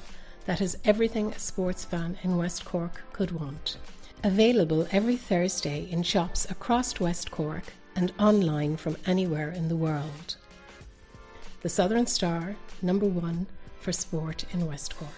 that 0.44 0.58
has 0.58 0.76
everything 0.84 1.32
a 1.32 1.38
sports 1.38 1.84
fan 1.84 2.18
in 2.22 2.36
West 2.36 2.66
Cork 2.66 3.00
could 3.12 3.30
want. 3.30 3.78
Available 4.22 4.86
every 4.90 5.16
Thursday 5.16 5.88
in 5.90 6.02
shops 6.02 6.50
across 6.50 7.00
West 7.00 7.30
Cork 7.30 7.64
and 7.96 8.12
online 8.18 8.76
from 8.76 8.96
anywhere 9.06 9.50
in 9.50 9.68
the 9.68 9.76
world. 9.76 10.36
The 11.64 11.70
Southern 11.70 12.06
Star, 12.06 12.56
number 12.82 13.06
one 13.06 13.46
for 13.80 13.90
sport 13.90 14.44
in 14.52 14.66
West 14.66 14.98
Cork. 14.98 15.08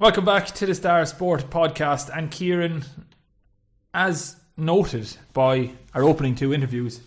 Welcome 0.00 0.24
back 0.24 0.46
to 0.46 0.66
the 0.66 0.74
Star 0.74 1.06
Sport 1.06 1.48
podcast. 1.48 2.10
And 2.12 2.28
Kieran, 2.28 2.84
as 3.94 4.34
noted 4.56 5.16
by 5.32 5.70
our 5.94 6.02
opening 6.02 6.34
two 6.34 6.52
interviews, 6.52 7.02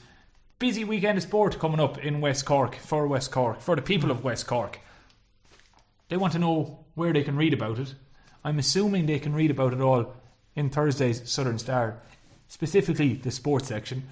busy 0.60 0.86
weekend 0.86 1.17
of 1.17 1.23
sport 1.23 1.60
coming 1.60 1.82
up 1.82 1.97
in 1.97 2.21
West 2.21 2.45
Cork 2.45 2.75
for 2.75 3.05
West 3.05 3.32
Cork, 3.32 3.60
for 3.60 3.75
the 3.75 3.82
people 3.82 4.12
of 4.12 4.23
West 4.23 4.47
Cork. 4.47 4.79
They 6.08 6.15
want 6.15 6.32
to 6.32 6.39
know 6.39 6.86
where 6.95 7.12
they 7.12 7.23
can 7.23 7.36
read 7.36 7.53
about 7.53 7.79
it. 7.79 7.95
I'm 8.45 8.60
assuming 8.60 9.08
they 9.08 9.19
can 9.19 9.34
read 9.34 9.51
about 9.51 9.73
it 9.73 9.82
all 9.82 10.15
in 10.55 10.69
Thursday's 10.69 11.29
Southern 11.29 11.60
Star, 11.60 11.99
specifically 12.47 13.15
the 13.15 13.29
sports 13.29 13.67
section. 13.67 14.08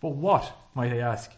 But 0.00 0.10
what, 0.10 0.56
might 0.76 0.92
I 0.92 0.98
ask, 0.98 1.32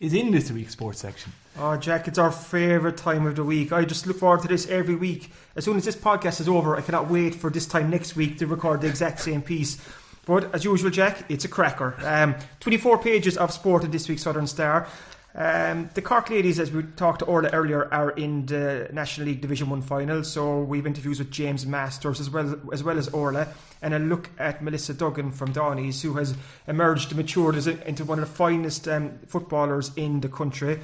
is 0.00 0.12
in 0.12 0.30
this 0.30 0.50
week's 0.50 0.72
sports 0.72 1.00
section? 1.00 1.32
Oh, 1.58 1.76
Jack, 1.76 2.08
it's 2.08 2.18
our 2.18 2.32
favourite 2.32 2.96
time 2.96 3.26
of 3.26 3.36
the 3.36 3.44
week. 3.44 3.72
I 3.72 3.84
just 3.84 4.06
look 4.06 4.18
forward 4.18 4.42
to 4.42 4.48
this 4.48 4.68
every 4.68 4.96
week. 4.96 5.30
As 5.54 5.64
soon 5.64 5.76
as 5.76 5.84
this 5.84 5.96
podcast 5.96 6.40
is 6.40 6.48
over, 6.48 6.76
I 6.76 6.80
cannot 6.80 7.08
wait 7.08 7.34
for 7.34 7.48
this 7.48 7.66
time 7.66 7.90
next 7.90 8.16
week 8.16 8.38
to 8.38 8.46
record 8.46 8.80
the 8.80 8.88
exact 8.88 9.20
same 9.20 9.40
piece. 9.40 9.78
But 10.26 10.52
as 10.54 10.64
usual, 10.64 10.90
Jack, 10.90 11.30
it's 11.30 11.44
a 11.44 11.48
cracker. 11.48 11.94
Um, 12.02 12.34
24 12.60 12.98
pages 12.98 13.36
of 13.36 13.52
sport 13.52 13.84
in 13.84 13.90
this 13.90 14.08
week's 14.08 14.22
Southern 14.22 14.46
Star. 14.46 14.88
Um, 15.36 15.90
the 15.94 16.02
Cork 16.02 16.30
ladies, 16.30 16.60
as 16.60 16.70
we 16.70 16.84
talked 16.94 17.18
to 17.18 17.24
Orla 17.24 17.48
earlier, 17.48 17.92
are 17.92 18.10
in 18.10 18.46
the 18.46 18.88
National 18.92 19.26
League 19.26 19.40
Division 19.40 19.68
One 19.68 19.82
final. 19.82 20.22
So 20.22 20.60
we've 20.60 20.86
interviews 20.86 21.18
with 21.18 21.32
James 21.32 21.66
Masters 21.66 22.20
as 22.20 22.30
well 22.30 22.54
as 22.72 22.84
well 22.84 22.98
as 22.98 23.08
Orla, 23.08 23.48
and 23.82 23.94
a 23.94 23.98
look 23.98 24.30
at 24.38 24.62
Melissa 24.62 24.94
Duggan 24.94 25.32
from 25.32 25.52
Doheny's, 25.52 26.00
who 26.02 26.14
has 26.14 26.36
emerged 26.68 27.16
matured 27.16 27.56
as 27.56 27.66
into 27.66 28.04
one 28.04 28.20
of 28.20 28.28
the 28.28 28.34
finest 28.34 28.86
um, 28.86 29.18
footballers 29.26 29.90
in 29.96 30.20
the 30.20 30.28
country. 30.28 30.78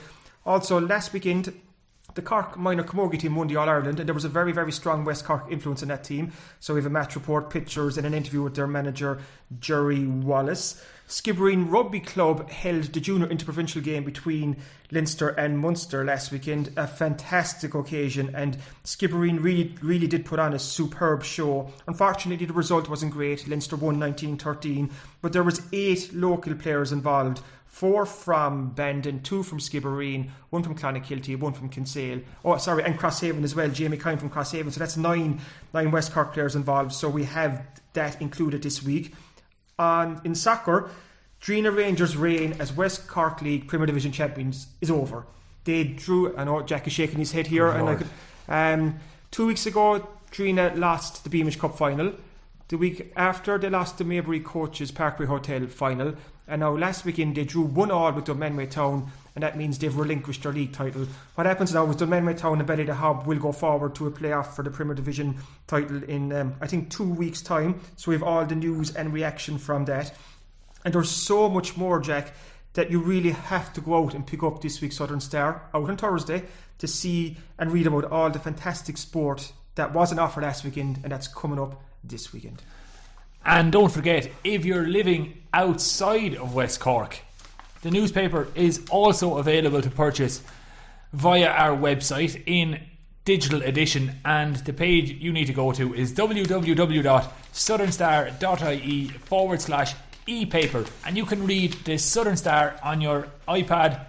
Also, 0.44 0.80
last 0.80 1.12
weekend, 1.12 1.52
the 2.14 2.22
Cork 2.22 2.56
minor 2.56 2.82
camogie 2.82 3.18
team 3.18 3.36
won 3.36 3.48
the 3.48 3.56
All 3.56 3.68
Ireland, 3.68 4.00
and 4.00 4.08
there 4.08 4.14
was 4.14 4.24
a 4.24 4.28
very, 4.28 4.52
very 4.52 4.72
strong 4.72 5.04
West 5.04 5.24
Cork 5.24 5.46
influence 5.50 5.82
in 5.82 5.88
that 5.88 6.04
team. 6.04 6.32
So 6.58 6.74
we 6.74 6.80
have 6.80 6.86
a 6.86 6.90
match 6.90 7.14
report, 7.14 7.50
pictures, 7.50 7.96
and 7.96 8.06
an 8.06 8.14
interview 8.14 8.42
with 8.42 8.54
their 8.54 8.66
manager, 8.66 9.20
Jerry 9.58 10.06
Wallace. 10.06 10.82
Skibbereen 11.10 11.68
Rugby 11.68 11.98
Club 11.98 12.48
held 12.50 12.84
the 12.84 13.00
junior 13.00 13.26
interprovincial 13.26 13.82
game 13.82 14.04
between 14.04 14.56
Leinster 14.92 15.30
and 15.30 15.58
Munster 15.58 16.04
last 16.04 16.30
weekend. 16.30 16.72
A 16.76 16.86
fantastic 16.86 17.74
occasion, 17.74 18.32
and 18.32 18.56
Skibbereen 18.84 19.42
really, 19.42 19.74
really 19.82 20.06
did 20.06 20.24
put 20.24 20.38
on 20.38 20.54
a 20.54 20.58
superb 20.58 21.24
show. 21.24 21.72
Unfortunately, 21.88 22.46
the 22.46 22.52
result 22.52 22.88
wasn't 22.88 23.12
great. 23.12 23.48
Leinster 23.48 23.74
won 23.74 23.96
19-13, 23.96 24.88
but 25.20 25.32
there 25.32 25.42
was 25.42 25.62
eight 25.72 26.12
local 26.14 26.54
players 26.54 26.92
involved. 26.92 27.40
Four 27.70 28.04
from 28.04 28.70
Bandon, 28.70 29.22
two 29.22 29.44
from 29.44 29.58
Skibbereen, 29.58 30.30
one 30.50 30.64
from 30.64 30.76
Clonakilty, 30.76 31.38
one 31.38 31.52
from 31.52 31.68
Kinsale. 31.68 32.20
Oh, 32.44 32.56
sorry, 32.56 32.82
and 32.82 32.98
Crosshaven 32.98 33.44
as 33.44 33.54
well. 33.54 33.68
Jamie 33.68 33.96
Kine 33.96 34.18
from 34.18 34.28
Crosshaven. 34.28 34.72
So 34.72 34.80
that's 34.80 34.96
nine, 34.96 35.40
nine 35.72 35.92
West 35.92 36.12
Cork 36.12 36.34
players 36.34 36.56
involved. 36.56 36.92
So 36.92 37.08
we 37.08 37.24
have 37.24 37.64
that 37.92 38.20
included 38.20 38.62
this 38.64 38.82
week. 38.82 39.14
On 39.78 40.20
in 40.24 40.34
soccer, 40.34 40.90
Drinagh 41.40 41.76
Rangers' 41.76 42.16
reign 42.16 42.56
as 42.58 42.72
West 42.72 43.06
Cork 43.06 43.40
League 43.40 43.68
Premier 43.68 43.86
Division 43.86 44.10
champions 44.10 44.66
is 44.80 44.90
over. 44.90 45.24
They 45.62 45.84
drew. 45.84 46.36
I 46.36 46.44
know 46.44 46.62
Jack 46.62 46.88
is 46.88 46.92
shaking 46.92 47.20
his 47.20 47.30
head 47.30 47.46
here, 47.46 47.68
and 47.68 47.88
I 47.88 47.94
could. 47.94 48.08
Um, 48.48 48.98
two 49.30 49.46
weeks 49.46 49.64
ago, 49.64 50.08
Drinagh 50.32 50.76
lost 50.76 51.22
the 51.22 51.30
Beamish 51.30 51.56
Cup 51.56 51.78
final. 51.78 52.14
The 52.66 52.78
week 52.78 53.12
after, 53.16 53.58
they 53.58 53.70
lost 53.70 53.98
the 53.98 54.04
Maybury 54.04 54.40
Coaches 54.40 54.90
Parkway 54.90 55.26
Hotel 55.26 55.66
final. 55.68 56.16
And 56.50 56.60
now 56.60 56.76
last 56.76 57.04
weekend, 57.04 57.36
they 57.36 57.44
drew 57.44 57.62
one 57.62 57.92
all 57.92 58.12
with 58.12 58.24
Dunmanway 58.24 58.70
Town, 58.70 59.10
and 59.36 59.44
that 59.44 59.56
means 59.56 59.78
they've 59.78 59.96
relinquished 59.96 60.42
their 60.42 60.52
league 60.52 60.72
title. 60.72 61.06
What 61.36 61.46
happens 61.46 61.72
now 61.72 61.88
is 61.88 61.96
Dunmanway 61.96 62.36
Town 62.36 62.58
and 62.58 62.68
Ballydehob 62.68 63.24
will 63.24 63.38
go 63.38 63.52
forward 63.52 63.94
to 63.94 64.08
a 64.08 64.10
playoff 64.10 64.54
for 64.56 64.64
the 64.64 64.70
Premier 64.70 64.94
Division 64.94 65.38
title 65.68 66.02
in, 66.02 66.32
um, 66.32 66.56
I 66.60 66.66
think, 66.66 66.90
two 66.90 67.08
weeks' 67.08 67.40
time. 67.40 67.80
So 67.94 68.10
we 68.10 68.16
have 68.16 68.24
all 68.24 68.44
the 68.44 68.56
news 68.56 68.96
and 68.96 69.12
reaction 69.12 69.58
from 69.58 69.84
that. 69.84 70.12
And 70.84 70.92
there's 70.92 71.10
so 71.10 71.48
much 71.48 71.76
more, 71.76 72.00
Jack, 72.00 72.34
that 72.72 72.90
you 72.90 72.98
really 72.98 73.30
have 73.30 73.72
to 73.74 73.80
go 73.80 74.02
out 74.02 74.14
and 74.14 74.26
pick 74.26 74.42
up 74.42 74.60
this 74.60 74.80
week's 74.80 74.96
Southern 74.96 75.20
Star 75.20 75.62
out 75.72 75.88
on 75.88 75.96
Thursday 75.96 76.42
to 76.78 76.88
see 76.88 77.36
and 77.60 77.70
read 77.70 77.86
about 77.86 78.06
all 78.06 78.28
the 78.28 78.40
fantastic 78.40 78.96
sport 78.96 79.52
that 79.76 79.92
wasn't 79.92 80.18
offered 80.18 80.42
last 80.42 80.64
weekend 80.64 80.98
and 81.04 81.12
that's 81.12 81.28
coming 81.28 81.60
up 81.60 81.80
this 82.02 82.32
weekend. 82.32 82.60
And 83.44 83.72
don't 83.72 83.90
forget, 83.90 84.30
if 84.44 84.64
you're 84.64 84.86
living 84.86 85.42
outside 85.52 86.36
of 86.36 86.54
West 86.54 86.78
Cork, 86.80 87.18
the 87.82 87.90
newspaper 87.90 88.48
is 88.54 88.86
also 88.90 89.38
available 89.38 89.82
to 89.82 89.90
purchase 89.90 90.40
via 91.12 91.48
our 91.48 91.76
website 91.76 92.40
in 92.46 92.80
digital 93.24 93.62
edition. 93.62 94.12
And 94.24 94.54
the 94.56 94.72
page 94.72 95.10
you 95.10 95.32
need 95.32 95.46
to 95.46 95.52
go 95.52 95.72
to 95.72 95.92
is 95.94 96.12
www.southernstar.ie 96.12 99.08
forward 99.08 99.60
slash 99.60 99.94
e 100.26 100.46
paper. 100.46 100.84
And 101.06 101.16
you 101.16 101.24
can 101.24 101.46
read 101.46 101.72
the 101.84 101.96
Southern 101.98 102.36
Star 102.36 102.78
on 102.84 103.00
your 103.00 103.28
iPad, 103.48 104.04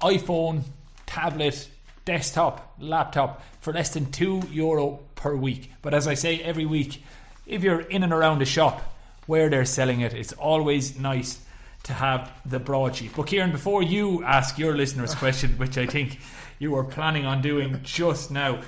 iPhone, 0.00 0.62
tablet, 1.06 1.68
desktop, 2.04 2.74
laptop 2.78 3.42
for 3.60 3.72
less 3.72 3.90
than 3.90 4.10
two 4.10 4.42
euro 4.50 4.98
per 5.14 5.36
week. 5.36 5.70
But 5.82 5.94
as 5.94 6.08
I 6.08 6.14
say 6.14 6.40
every 6.40 6.64
week, 6.64 7.04
if 7.50 7.62
you're 7.62 7.80
in 7.80 8.02
and 8.02 8.12
around 8.12 8.38
the 8.40 8.44
shop 8.46 8.80
where 9.26 9.48
they're 9.50 9.64
selling 9.64 10.00
it, 10.00 10.14
it's 10.14 10.32
always 10.34 10.98
nice 10.98 11.38
to 11.84 11.92
have 11.92 12.30
the 12.44 12.58
broadsheet. 12.58 13.12
But 13.16 13.26
Kieran, 13.26 13.52
before 13.52 13.82
you 13.82 14.22
ask 14.24 14.58
your 14.58 14.76
listeners' 14.76 15.14
question, 15.14 15.52
which 15.58 15.78
I 15.78 15.86
think 15.86 16.18
you 16.58 16.72
were 16.72 16.84
planning 16.84 17.24
on 17.26 17.40
doing 17.42 17.80
just 17.82 18.30
now, 18.30 18.60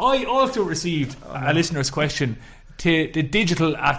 I 0.00 0.24
also 0.24 0.62
received 0.62 1.16
a 1.28 1.52
listener's 1.52 1.90
question 1.90 2.38
to 2.78 3.10
the 3.12 3.22
digital 3.24 3.76
at 3.76 3.96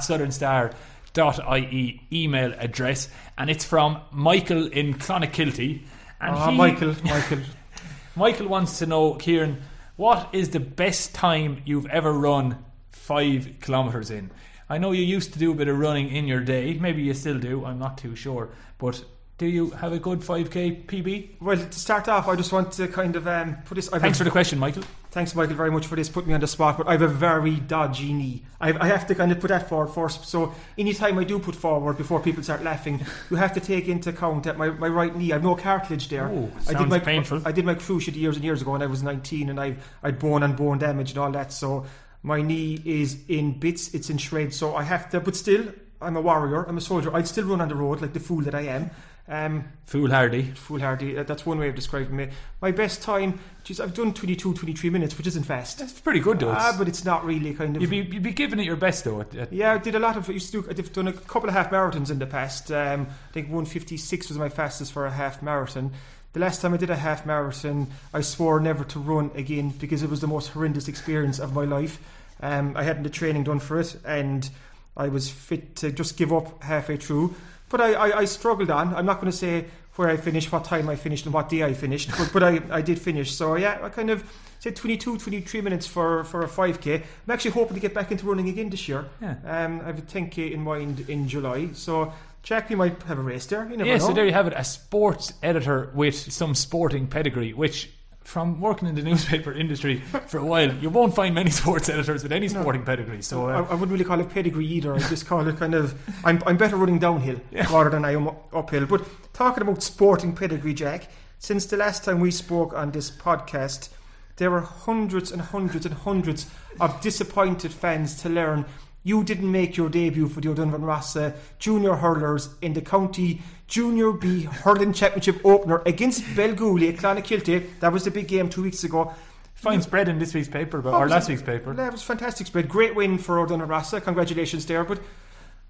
southernstar.ie 1.16 2.02
email 2.14 2.54
address, 2.58 3.10
and 3.38 3.50
it's 3.50 3.66
from 3.66 4.00
Michael 4.12 4.68
in 4.68 4.94
Clonakilty. 4.94 5.82
And 6.22 6.36
Ah, 6.36 6.52
he- 6.52 6.58
Michael, 6.58 6.96
Michael. 7.04 7.40
Michael 8.16 8.48
wants 8.48 8.80
to 8.80 8.86
know, 8.86 9.14
Kieran, 9.16 9.62
what 9.96 10.30
is 10.34 10.50
the 10.50 10.60
best 10.60 11.14
time 11.14 11.62
you've 11.66 11.86
ever 11.88 12.12
run 12.12 12.64
five 13.10 13.56
kilometres 13.60 14.12
in? 14.12 14.30
I 14.70 14.78
know 14.78 14.92
you 14.92 15.04
used 15.04 15.34
to 15.34 15.40
do 15.40 15.52
a 15.52 15.56
bit 15.56 15.68
of 15.68 15.80
running 15.80 16.10
in 16.16 16.28
your 16.28 16.42
day. 16.42 16.78
Maybe 16.80 17.02
you 17.02 17.16
still 17.16 17.40
do. 17.40 17.66
I'm 17.66 17.80
not 17.80 17.98
too 17.98 18.16
sure. 18.16 18.50
But 18.78 19.04
do 19.40 19.48
you 19.48 19.72
have 19.72 19.94
a 19.94 20.00
good 20.00 20.20
5k 20.20 20.86
PB? 20.86 21.42
Well, 21.42 21.58
to 21.58 21.80
start 21.80 22.08
off, 22.08 22.28
I 22.28 22.36
just 22.36 22.52
want 22.54 22.72
to 22.74 22.88
kind 22.88 23.16
of 23.16 23.28
um, 23.28 23.58
put 23.66 23.76
this. 23.76 23.92
I've 23.92 24.02
Thanks 24.02 24.20
for 24.20 24.26
a- 24.26 24.26
the 24.26 24.32
question, 24.32 24.60
Michael. 24.60 24.84
Thanks, 25.12 25.34
Michael, 25.34 25.56
very 25.56 25.72
much 25.72 25.88
for 25.88 25.96
this. 25.96 26.08
Put 26.08 26.28
me 26.28 26.36
on 26.36 26.40
the 26.40 26.46
spot, 26.46 26.78
but 26.78 26.88
I 26.88 26.92
have 26.92 27.02
a 27.02 27.08
very 27.08 27.56
dodgy 27.56 28.14
knee. 28.14 28.44
I, 28.62 28.74
I 28.74 28.86
have 28.86 29.08
to 29.08 29.16
kind 29.16 29.32
of 29.32 29.40
put 29.40 29.48
that 29.48 29.68
forward 29.68 29.88
first. 29.88 30.26
So, 30.26 30.54
anytime 30.78 31.18
I 31.18 31.24
do 31.24 31.40
put 31.40 31.56
forward, 31.56 31.98
before 31.98 32.20
people 32.20 32.44
start 32.44 32.62
laughing, 32.64 33.04
you 33.32 33.38
have 33.38 33.54
to 33.54 33.60
take 33.60 33.88
into 33.88 34.12
account 34.12 34.44
that 34.44 34.56
my, 34.60 34.70
my 34.70 34.88
right 34.88 35.16
knee, 35.16 35.32
I 35.32 35.36
have 35.38 35.44
no 35.44 35.56
cartilage 35.56 36.10
there. 36.10 36.28
Oh, 36.28 36.52
I 36.68 36.74
sounds 36.74 36.92
my 36.92 37.00
painful. 37.00 37.42
I 37.44 37.52
did 37.52 37.66
my 37.66 37.74
cruciate 37.74 38.16
years 38.16 38.36
and 38.36 38.46
years 38.46 38.62
ago 38.62 38.74
when 38.74 38.84
I 38.84 38.86
was 38.86 39.02
19, 39.02 39.50
and 39.50 39.60
I've 39.60 39.84
I'd 40.04 40.20
bone 40.20 40.44
and 40.44 40.56
bone 40.56 40.78
damage 40.78 41.10
and 41.10 41.18
all 41.18 41.32
that. 41.32 41.52
So 41.52 41.88
my 42.24 42.42
knee 42.42 42.82
is 42.86 43.18
in 43.28 43.60
bits, 43.60 43.94
it's 43.94 44.10
in 44.10 44.18
shreds. 44.18 44.56
So 44.58 44.76
I 44.76 44.84
have 44.84 45.10
to, 45.12 45.20
but 45.20 45.36
still, 45.36 45.66
I'm 46.02 46.16
a 46.18 46.22
warrior. 46.22 46.64
I'm 46.64 46.78
a 46.78 46.82
soldier. 46.82 47.16
I'd 47.16 47.28
still 47.28 47.46
run 47.46 47.62
on 47.62 47.70
the 47.70 47.76
road 47.76 48.02
like 48.02 48.14
the 48.14 48.20
fool 48.20 48.42
that 48.42 48.56
I 48.56 48.62
am. 48.62 48.90
Um, 49.32 49.66
Foolhardy. 49.86 50.42
foolhardy. 50.56 51.16
uh, 51.16 51.22
That's 51.24 51.46
one 51.46 51.60
way 51.60 51.70
of 51.70 51.76
describing 51.76 52.16
me. 52.16 52.30
My 52.64 52.72
best 52.72 53.04
time, 53.04 53.38
geez, 53.64 53.80
I've 53.80 53.94
done 53.94 54.12
22, 54.12 54.56
23 54.56 54.90
minutes, 54.90 55.16
which 55.20 55.28
isn't 55.28 55.44
fast. 55.44 55.78
That's 55.78 56.00
pretty 56.02 56.20
good, 56.20 56.40
though. 56.40 56.50
Ah, 56.50 56.74
but 56.76 56.88
it's 56.88 57.06
not 57.06 57.24
really 57.24 57.54
kind 57.54 57.76
of. 57.76 57.82
you'd, 57.84 57.92
be, 57.92 57.98
you'd 57.98 58.24
be 58.24 58.32
giving 58.32 58.60
it 58.60 58.66
your 58.66 58.76
best, 58.76 59.04
though. 59.04 59.22
At, 59.22 59.36
at, 59.36 59.54
yeah, 59.54 59.74
I 59.74 59.78
did 59.78 59.94
a 59.94 60.00
lot 60.00 60.18
of. 60.18 60.28
Used 60.30 60.52
to 60.54 60.64
do. 60.64 60.68
I've 60.68 60.94
done 60.94 61.08
a 61.08 61.14
couple 61.14 61.48
of 61.48 61.54
half 61.54 61.70
marathons 61.70 62.10
in 62.10 62.18
the 62.18 62.26
past. 62.26 62.72
Um, 62.72 63.02
I 63.30 63.32
think 63.34 63.48
156 63.50 64.30
was 64.30 64.38
my 64.40 64.50
fastest 64.50 64.94
for 64.94 65.06
a 65.06 65.12
half 65.12 65.44
marathon. 65.44 65.92
The 66.34 66.40
last 66.40 66.62
time 66.62 66.74
I 66.74 66.78
did 66.78 66.92
a 66.92 66.96
half 66.96 67.26
marathon, 67.26 67.88
I 68.14 68.22
swore 68.22 68.60
never 68.60 68.84
to 68.86 69.00
run 69.00 69.32
again 69.34 69.70
because 69.70 70.04
it 70.04 70.10
was 70.10 70.22
the 70.22 70.28
most 70.28 70.50
horrendous 70.50 70.88
experience 70.88 71.40
of 71.40 71.54
my 71.54 71.66
life. 71.66 72.00
Um, 72.42 72.78
I 72.78 72.84
hadn't 72.84 73.04
the 73.04 73.10
training 73.10 73.46
done 73.46 73.60
for 73.60 73.80
it, 73.80 73.98
and 74.06 74.48
I 74.96 75.08
was 75.08 75.30
fit 75.30 75.76
to 75.78 75.92
just 75.92 76.18
give 76.18 76.32
up 76.32 76.64
halfway 76.64 76.98
through. 76.98 77.34
But 77.70 77.82
I, 77.82 77.94
I, 77.94 78.18
I 78.20 78.26
struggled 78.26 78.70
on. 78.70 78.94
I'm 78.94 79.06
not 79.06 79.20
going 79.20 79.32
to 79.32 79.38
say 79.38 79.66
where 79.96 80.08
I 80.08 80.18
finished, 80.18 80.52
what 80.52 80.64
time 80.64 80.88
I 80.88 80.96
finished, 80.96 81.26
and 81.26 81.34
what 81.34 81.50
day 81.50 81.64
I 81.64 81.74
finished, 81.74 82.10
but, 82.18 82.30
but 82.32 82.44
I, 82.44 82.62
I 82.70 82.82
did 82.82 83.00
finish. 83.00 83.34
So 83.34 83.56
yeah, 83.56 83.80
I 83.82 83.90
kind 83.90 84.10
of 84.10 84.24
said 84.60 84.76
22, 84.76 85.18
23 85.18 85.62
minutes 85.62 85.88
for, 85.88 86.24
for 86.24 86.42
a 86.42 86.48
5k. 86.48 86.96
I'm 86.96 87.32
actually 87.32 87.52
hoping 87.52 87.74
to 87.74 87.82
get 87.82 87.94
back 87.94 88.12
into 88.12 88.26
running 88.26 88.48
again 88.50 88.70
this 88.70 88.88
year. 88.88 89.06
Yeah. 89.22 89.36
Um, 89.46 89.82
I 89.82 89.86
have 89.86 90.00
a 90.00 90.02
10k 90.02 90.52
in 90.52 90.62
mind 90.62 91.10
in 91.10 91.28
July. 91.28 91.70
So 91.74 92.14
Jack, 92.44 92.70
you 92.70 92.78
might 92.78 93.02
have 93.04 93.20
a 93.20 93.22
race 93.22 93.46
there. 93.46 93.64
You 93.70 93.78
never 93.78 93.90
yeah, 93.90 93.98
know. 93.98 94.08
so 94.08 94.14
there 94.14 94.26
you 94.26 94.34
have 94.34 94.48
it. 94.48 94.54
A 94.56 94.64
sports 94.64 95.34
editor 95.44 95.92
with 95.94 96.16
some 96.16 96.56
sporting 96.56 97.08
pedigree, 97.08 97.54
which, 97.54 97.90
from 98.22 98.62
working 98.62 98.88
in 98.88 98.96
the 98.96 99.02
newspaper 99.10 99.52
industry 99.52 100.00
for 100.28 100.38
a 100.40 100.46
while, 100.46 100.74
you 100.76 100.90
won't 100.90 101.14
find 101.14 101.36
many 101.36 101.50
sports 101.62 101.90
editors 101.90 102.24
with 102.24 102.32
any 102.32 102.48
sporting 102.48 102.84
pedigree. 102.84 103.22
So, 103.22 103.48
I, 103.48 103.56
uh, 103.56 103.64
I 103.70 103.74
wouldn't 103.74 103.92
really 103.92 104.06
call 104.06 104.20
it 104.20 104.30
pedigree 104.30 104.66
either. 104.68 104.94
I 104.96 105.00
just 105.00 105.26
call 105.26 105.48
it 105.48 105.58
kind 105.58 105.74
of. 105.74 106.00
I'm, 106.24 106.42
I'm 106.46 106.58
better 106.58 106.78
running 106.78 107.00
downhill 107.00 107.40
rather 107.52 107.90
than 107.90 108.06
I 108.06 108.14
am 108.14 108.30
uphill. 108.54 108.86
But 108.86 109.06
talking 109.34 109.62
about 109.62 109.84
sporting 109.84 110.34
pedigree, 110.34 110.74
Jack, 110.74 111.10
since 111.40 111.66
the 111.66 111.78
last 111.78 112.04
time 112.04 112.20
we 112.20 112.32
spoke 112.32 112.74
on 112.74 112.92
this 112.92 113.12
podcast, 113.12 113.90
there 114.38 114.50
were 114.50 114.62
hundreds 114.62 115.32
and 115.32 115.42
hundreds 115.42 115.86
and 115.86 115.94
hundreds 115.94 116.48
of 116.80 117.00
disappointed 117.02 117.74
fans 117.74 118.22
to 118.22 118.30
learn 118.30 118.66
you 119.04 119.24
didn't 119.24 119.52
make 119.52 119.78
your 119.78 119.90
debut 119.90 120.28
for 120.28 120.42
the 120.42 120.50
O'Donovan 120.50 120.84
Rossa 120.84 121.34
junior 121.58 121.96
hurlers 121.96 122.50
in 122.62 122.74
the 122.74 122.82
county 122.82 123.42
junior 123.68 124.12
B 124.12 124.44
hurling 124.44 124.94
championship 124.94 125.40
opener 125.46 125.82
against 125.86 126.24
Belgooly 126.36 126.90
at 126.90 127.00
Clonakilty. 127.00 127.80
That 127.80 127.94
was 127.94 128.04
the 128.04 128.12
big 128.12 128.28
game 128.28 128.50
two 128.50 128.64
weeks 128.64 128.84
ago. 128.84 129.14
fine 129.54 129.82
spread 129.82 130.10
in 130.10 130.20
this 130.20 130.34
week's 130.34 130.48
paper, 130.48 130.82
but, 130.82 130.94
or 130.94 131.08
last 131.08 131.30
week's 131.30 131.42
paper. 131.42 131.74
That 131.74 131.92
was 131.92 132.02
fantastic 132.02 132.48
spread. 132.48 132.68
Great 132.68 132.96
win 132.96 133.18
for 133.18 133.40
O'Donovan 133.40 133.70
Rossa. 133.70 134.02
Congratulations 134.02 134.66
there. 134.66 134.84
But 134.84 135.00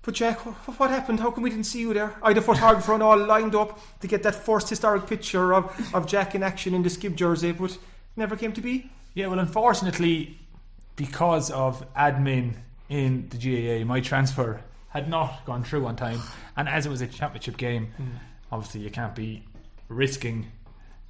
but 0.02 0.16
Jack, 0.16 0.46
what, 0.46 0.80
what 0.80 0.90
happened? 0.90 1.20
How 1.20 1.30
come 1.30 1.44
we 1.44 1.50
didn't 1.50 1.66
see 1.66 1.82
you 1.82 1.94
there? 1.94 2.16
I 2.24 2.30
had 2.30 2.38
a 2.38 2.42
photographer 2.42 2.94
and 2.94 3.04
all 3.04 3.18
lined 3.18 3.54
up 3.54 3.80
to 4.00 4.08
get 4.08 4.24
that 4.24 4.34
first 4.34 4.70
historic 4.70 5.08
picture 5.08 5.54
of, 5.54 5.94
of 5.94 6.08
Jack 6.08 6.36
in 6.36 6.42
action 6.42 6.74
in 6.74 6.84
the 6.84 6.90
Skib 6.90 7.16
jersey, 7.16 7.52
but 7.52 7.78
never 8.16 8.36
came 8.38 8.54
to 8.54 8.62
be. 8.62 8.90
Yeah, 9.14 9.28
well, 9.28 9.40
unfortunately, 9.40 10.38
because 10.96 11.52
of 11.52 11.86
admin 11.96 12.54
in 12.90 13.30
the 13.30 13.38
GAA, 13.38 13.86
my 13.86 14.02
transfer 14.02 14.62
had 14.90 15.08
not 15.08 15.46
gone 15.46 15.64
through 15.64 15.86
on 15.86 15.96
time. 15.96 16.20
And 16.58 16.68
as 16.68 16.86
it 16.86 16.90
was 16.90 17.02
a 17.02 17.08
championship 17.08 17.58
game, 17.58 17.92
obviously 18.52 18.82
you 18.82 18.90
can't 18.90 19.16
be 19.16 19.44
risking 19.88 20.48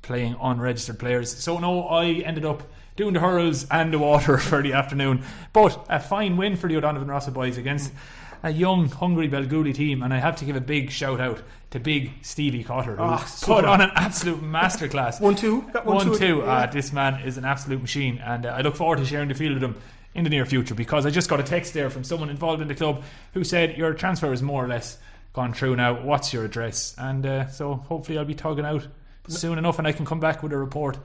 playing 0.02 0.36
unregistered 0.42 1.00
players. 1.00 1.32
So, 1.36 1.58
no, 1.60 1.84
I 1.88 2.06
ended 2.08 2.46
up 2.46 2.64
doing 2.96 3.14
the 3.14 3.20
hurls 3.20 3.66
and 3.70 3.94
the 3.94 4.00
water 4.00 4.38
for 4.50 4.62
the 4.62 4.74
afternoon. 4.74 5.24
But 5.54 5.86
a 5.90 6.00
fine 6.00 6.38
win 6.38 6.56
for 6.58 6.68
the 6.68 6.76
O'Donovan 6.78 7.08
Rossa 7.08 7.32
boys 7.32 7.58
against 7.58 7.92
a 8.44 8.50
young, 8.52 8.88
hungry 8.90 9.28
Belgooly 9.30 9.74
team. 9.74 10.04
And 10.04 10.14
I 10.14 10.18
have 10.20 10.36
to 10.38 10.46
give 10.46 10.56
a 10.56 10.62
big 10.62 10.90
shout 10.92 11.20
out 11.20 11.42
to 11.72 11.80
big 11.80 12.12
Stevie 12.22 12.64
Cotter, 12.64 12.96
who 12.96 13.04
Ah, 13.04 13.30
put 13.44 13.64
on 13.66 13.80
an 13.82 13.92
absolute 13.96 14.42
masterclass. 14.42 15.22
One 15.22 15.36
two, 15.36 15.62
got 15.74 15.86
one, 15.86 16.08
One, 16.10 16.18
two. 16.18 16.38
Yeah. 16.38 16.44
Uh, 16.44 16.66
this 16.66 16.92
man 16.92 17.22
is 17.22 17.38
an 17.38 17.46
absolute 17.46 17.82
machine, 17.82 18.18
and 18.20 18.46
uh, 18.46 18.50
I 18.50 18.62
look 18.62 18.76
forward 18.76 18.98
to 19.00 19.06
sharing 19.06 19.28
the 19.28 19.36
field 19.36 19.54
with 19.56 19.64
him 19.64 19.76
in 20.16 20.24
the 20.24 20.30
near 20.30 20.46
future 20.46 20.76
because 20.76 21.06
I 21.06 21.12
just 21.12 21.30
got 21.30 21.40
a 21.40 21.44
text 21.44 21.74
there 21.74 21.90
from 21.90 22.04
someone 22.04 22.30
involved 22.30 22.62
in 22.62 22.68
the 22.68 22.76
club 22.76 23.04
who 23.34 23.44
said 23.44 23.78
your 23.78 23.94
transfer 23.94 24.34
is 24.34 24.42
more 24.42 24.64
or 24.66 24.68
less 24.68 24.98
gone 25.34 25.54
through 25.54 25.76
now. 25.76 26.02
What's 26.02 26.34
your 26.34 26.46
address? 26.46 26.96
And 26.98 27.26
uh, 27.26 27.48
so 27.48 27.76
hopefully 27.76 28.18
I'll 28.18 28.26
be 28.26 28.36
tugging 28.36 28.66
out 28.66 28.88
soon 29.28 29.60
enough, 29.60 29.78
and 29.78 29.88
I 29.88 29.92
can 29.92 30.06
come 30.06 30.20
back 30.20 30.42
with 30.42 30.52
a 30.52 30.58
report 30.58 30.98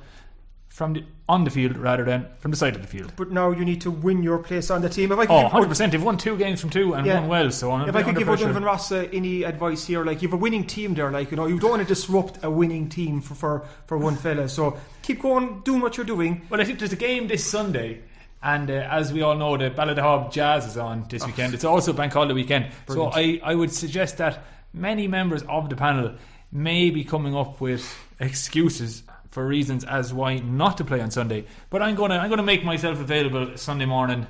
from 0.69 0.95
the, 0.95 1.05
on 1.29 1.45
the 1.45 1.51
field 1.51 1.77
rather 1.77 2.03
than 2.05 2.27
from 2.41 2.51
the 2.51 2.57
side 2.57 2.75
of 2.75 2.83
the 2.83 2.89
field. 2.89 3.13
but 3.15 3.31
now 3.31 3.53
you 3.53 3.65
need 3.65 3.81
to 3.83 3.93
win 3.93 4.25
your 4.25 4.39
place 4.39 4.71
on 4.71 4.83
the 4.83 4.89
team. 4.89 5.13
If 5.13 5.19
I 5.19 5.27
could 5.27 5.33
oh, 5.33 5.43
100 5.45 5.69
percent. 5.69 5.93
They've 5.93 6.03
won 6.03 6.17
two 6.19 6.37
games 6.37 6.61
from 6.61 6.71
two 6.71 6.95
and 6.95 7.07
Yeah. 7.07 7.21
won 7.21 7.29
well. 7.29 7.51
So 7.53 7.71
I'm 7.71 7.89
If 7.89 7.95
I 7.95 8.03
could 8.03 8.17
give 8.17 8.27
pressure. 8.27 8.45
O'Donovan 8.45 8.65
Ross 8.65 8.91
uh, 8.91 9.07
any 9.13 9.45
advice 9.45 9.87
here, 9.87 10.05
like 10.05 10.21
you 10.21 10.29
have 10.29 10.35
a 10.35 10.39
winning 10.41 10.67
team 10.67 10.95
there, 10.95 11.13
like 11.13 11.31
you 11.31 11.37
know, 11.37 11.47
you 11.47 11.61
don't 11.61 11.71
want 11.71 11.83
to 11.83 11.87
disrupt 11.89 12.43
a 12.43 12.51
winning 12.51 12.89
team 12.89 13.21
for 13.21 13.35
for, 13.35 13.65
for 13.87 13.99
one 13.99 14.17
fella. 14.17 14.49
So 14.49 14.77
keep 15.03 15.23
going, 15.23 15.61
doing 15.65 15.81
what 15.81 15.97
you're 15.97 16.07
doing. 16.07 16.43
Well, 16.51 16.61
I 16.61 16.65
think 16.65 16.81
there's 16.81 16.93
a 16.93 16.97
game 16.97 17.29
this 17.29 17.45
Sunday, 17.45 18.01
and 18.45 18.71
uh, 18.71 18.75
as 18.75 19.13
we 19.13 19.23
all 19.23 19.35
know, 19.37 19.57
the 19.57 19.71
Ballydehob 19.71 20.31
Jazz 20.31 20.67
is 20.67 20.77
on 20.77 21.07
this 21.09 21.27
weekend. 21.27 21.55
It's 21.55 21.65
also 21.65 21.93
Bank 21.93 22.13
Holiday 22.13 22.35
weekend, 22.35 22.67
so 22.87 23.11
I, 23.13 23.41
I 23.43 23.55
would 23.55 23.73
suggest 23.73 24.19
that 24.19 24.45
many 24.73 25.09
members 25.09 25.43
of 25.49 25.71
the 25.71 25.77
panel 25.77 26.15
may 26.53 26.91
be 26.91 27.03
coming 27.05 27.35
up 27.35 27.61
with 27.61 27.85
excuses 28.21 29.03
for 29.31 29.45
reasons 29.47 29.85
as 29.85 30.13
why 30.13 30.37
not 30.39 30.77
to 30.79 30.85
play 30.85 31.01
on 31.01 31.11
Sunday. 31.11 31.47
But 31.71 31.83
I'm 31.83 31.95
gonna 31.97 32.17
I'm 32.19 32.31
gonna 32.31 32.43
make 32.45 32.65
myself 32.65 33.01
available 33.01 33.57
Sunday 33.57 33.87
morning. 33.87 34.27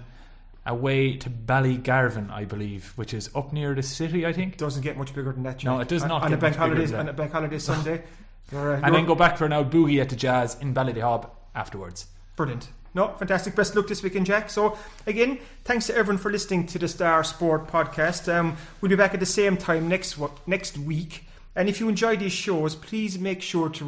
Away 0.66 1.18
to 1.18 1.28
Ballygarvan, 1.28 2.30
I 2.30 2.46
believe, 2.46 2.94
which 2.96 3.12
is 3.12 3.28
up 3.34 3.52
near 3.52 3.74
the 3.74 3.82
city, 3.82 4.24
I 4.24 4.32
think. 4.32 4.56
Doesn't 4.56 4.80
get 4.80 4.96
much 4.96 5.14
bigger 5.14 5.30
than 5.30 5.42
that. 5.42 5.62
No, 5.62 5.78
it 5.80 5.88
does 5.88 6.06
not 6.06 6.22
on 6.22 6.30
get 6.30 6.38
a 6.38 6.40
bank 6.40 6.56
much 6.56 6.70
bigger 6.70 6.74
holiday 6.76 6.86
than 6.86 6.92
that. 6.92 7.00
on 7.00 7.08
a 7.10 7.12
bank 7.12 7.32
holiday 7.32 7.58
Sunday. 7.58 8.02
Uh, 8.54 8.78
And 8.82 8.94
then 8.94 9.06
go 9.06 9.14
back 9.14 9.38
for 9.38 9.46
an 9.46 9.54
old 9.54 9.70
boogie 9.70 10.00
at 10.02 10.10
the 10.10 10.16
Jazz 10.16 10.56
in 10.60 10.74
Ballydehob 10.74 11.30
afterwards. 11.54 12.06
Brilliant. 12.36 12.68
No, 12.94 13.08
fantastic. 13.18 13.56
Best 13.56 13.74
luck 13.74 13.88
this 13.88 14.02
weekend, 14.02 14.26
Jack. 14.26 14.48
So, 14.48 14.78
again, 15.06 15.38
thanks 15.64 15.88
to 15.88 15.96
everyone 15.96 16.18
for 16.18 16.30
listening 16.30 16.66
to 16.68 16.78
the 16.78 16.86
Star 16.86 17.24
Sport 17.24 17.66
podcast. 17.66 18.32
Um, 18.32 18.56
we'll 18.80 18.88
be 18.88 18.96
back 18.96 19.14
at 19.14 19.20
the 19.20 19.26
same 19.26 19.56
time 19.56 19.88
next 19.88 20.16
next 20.46 20.78
week. 20.78 21.26
And 21.56 21.68
if 21.68 21.80
you 21.80 21.88
enjoy 21.88 22.16
these 22.16 22.32
shows, 22.32 22.74
please 22.76 23.18
make 23.18 23.42
sure 23.42 23.68
to 23.68 23.84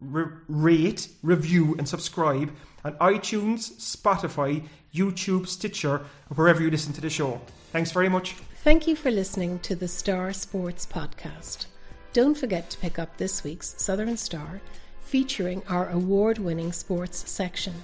re- 0.00 0.32
rate, 0.48 1.08
review, 1.22 1.74
and 1.78 1.88
subscribe 1.88 2.50
on 2.84 2.94
iTunes, 2.94 3.72
Spotify, 3.74 4.66
YouTube, 4.94 5.46
Stitcher, 5.46 6.06
wherever 6.34 6.62
you 6.62 6.70
listen 6.70 6.92
to 6.94 7.00
the 7.00 7.10
show. 7.10 7.40
Thanks 7.72 7.92
very 7.92 8.08
much. 8.08 8.32
Thank 8.62 8.86
you 8.86 8.96
for 8.96 9.10
listening 9.10 9.58
to 9.60 9.76
the 9.76 9.88
Star 9.88 10.32
Sports 10.32 10.86
Podcast. 10.86 11.66
Don't 12.12 12.36
forget 12.36 12.70
to 12.70 12.78
pick 12.78 12.98
up 12.98 13.16
this 13.16 13.44
week's 13.44 13.74
Southern 13.76 14.16
Star 14.16 14.60
featuring 15.00 15.62
our 15.68 15.88
award 15.90 16.38
winning 16.38 16.72
sports 16.72 17.30
section 17.30 17.74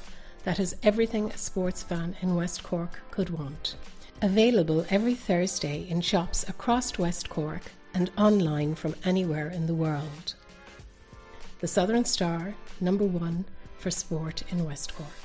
that 0.44 0.58
has 0.58 0.76
everything 0.82 1.30
a 1.30 1.38
sports 1.38 1.82
fan 1.82 2.16
in 2.20 2.34
West 2.34 2.62
Cork 2.62 3.00
could 3.10 3.30
want. 3.30 3.76
Available 4.20 4.86
every 4.90 5.14
Thursday 5.14 5.86
in 5.88 6.00
shops 6.00 6.48
across 6.48 6.98
West 6.98 7.28
Cork 7.28 7.62
and 7.94 8.10
online 8.16 8.74
from 8.74 8.94
anywhere 9.04 9.48
in 9.48 9.66
the 9.66 9.74
world. 9.74 10.34
The 11.60 11.68
Southern 11.68 12.04
Star, 12.04 12.54
number 12.80 13.04
one 13.04 13.44
for 13.78 13.90
sport 13.90 14.42
in 14.50 14.64
West 14.64 14.94
Cork. 14.94 15.21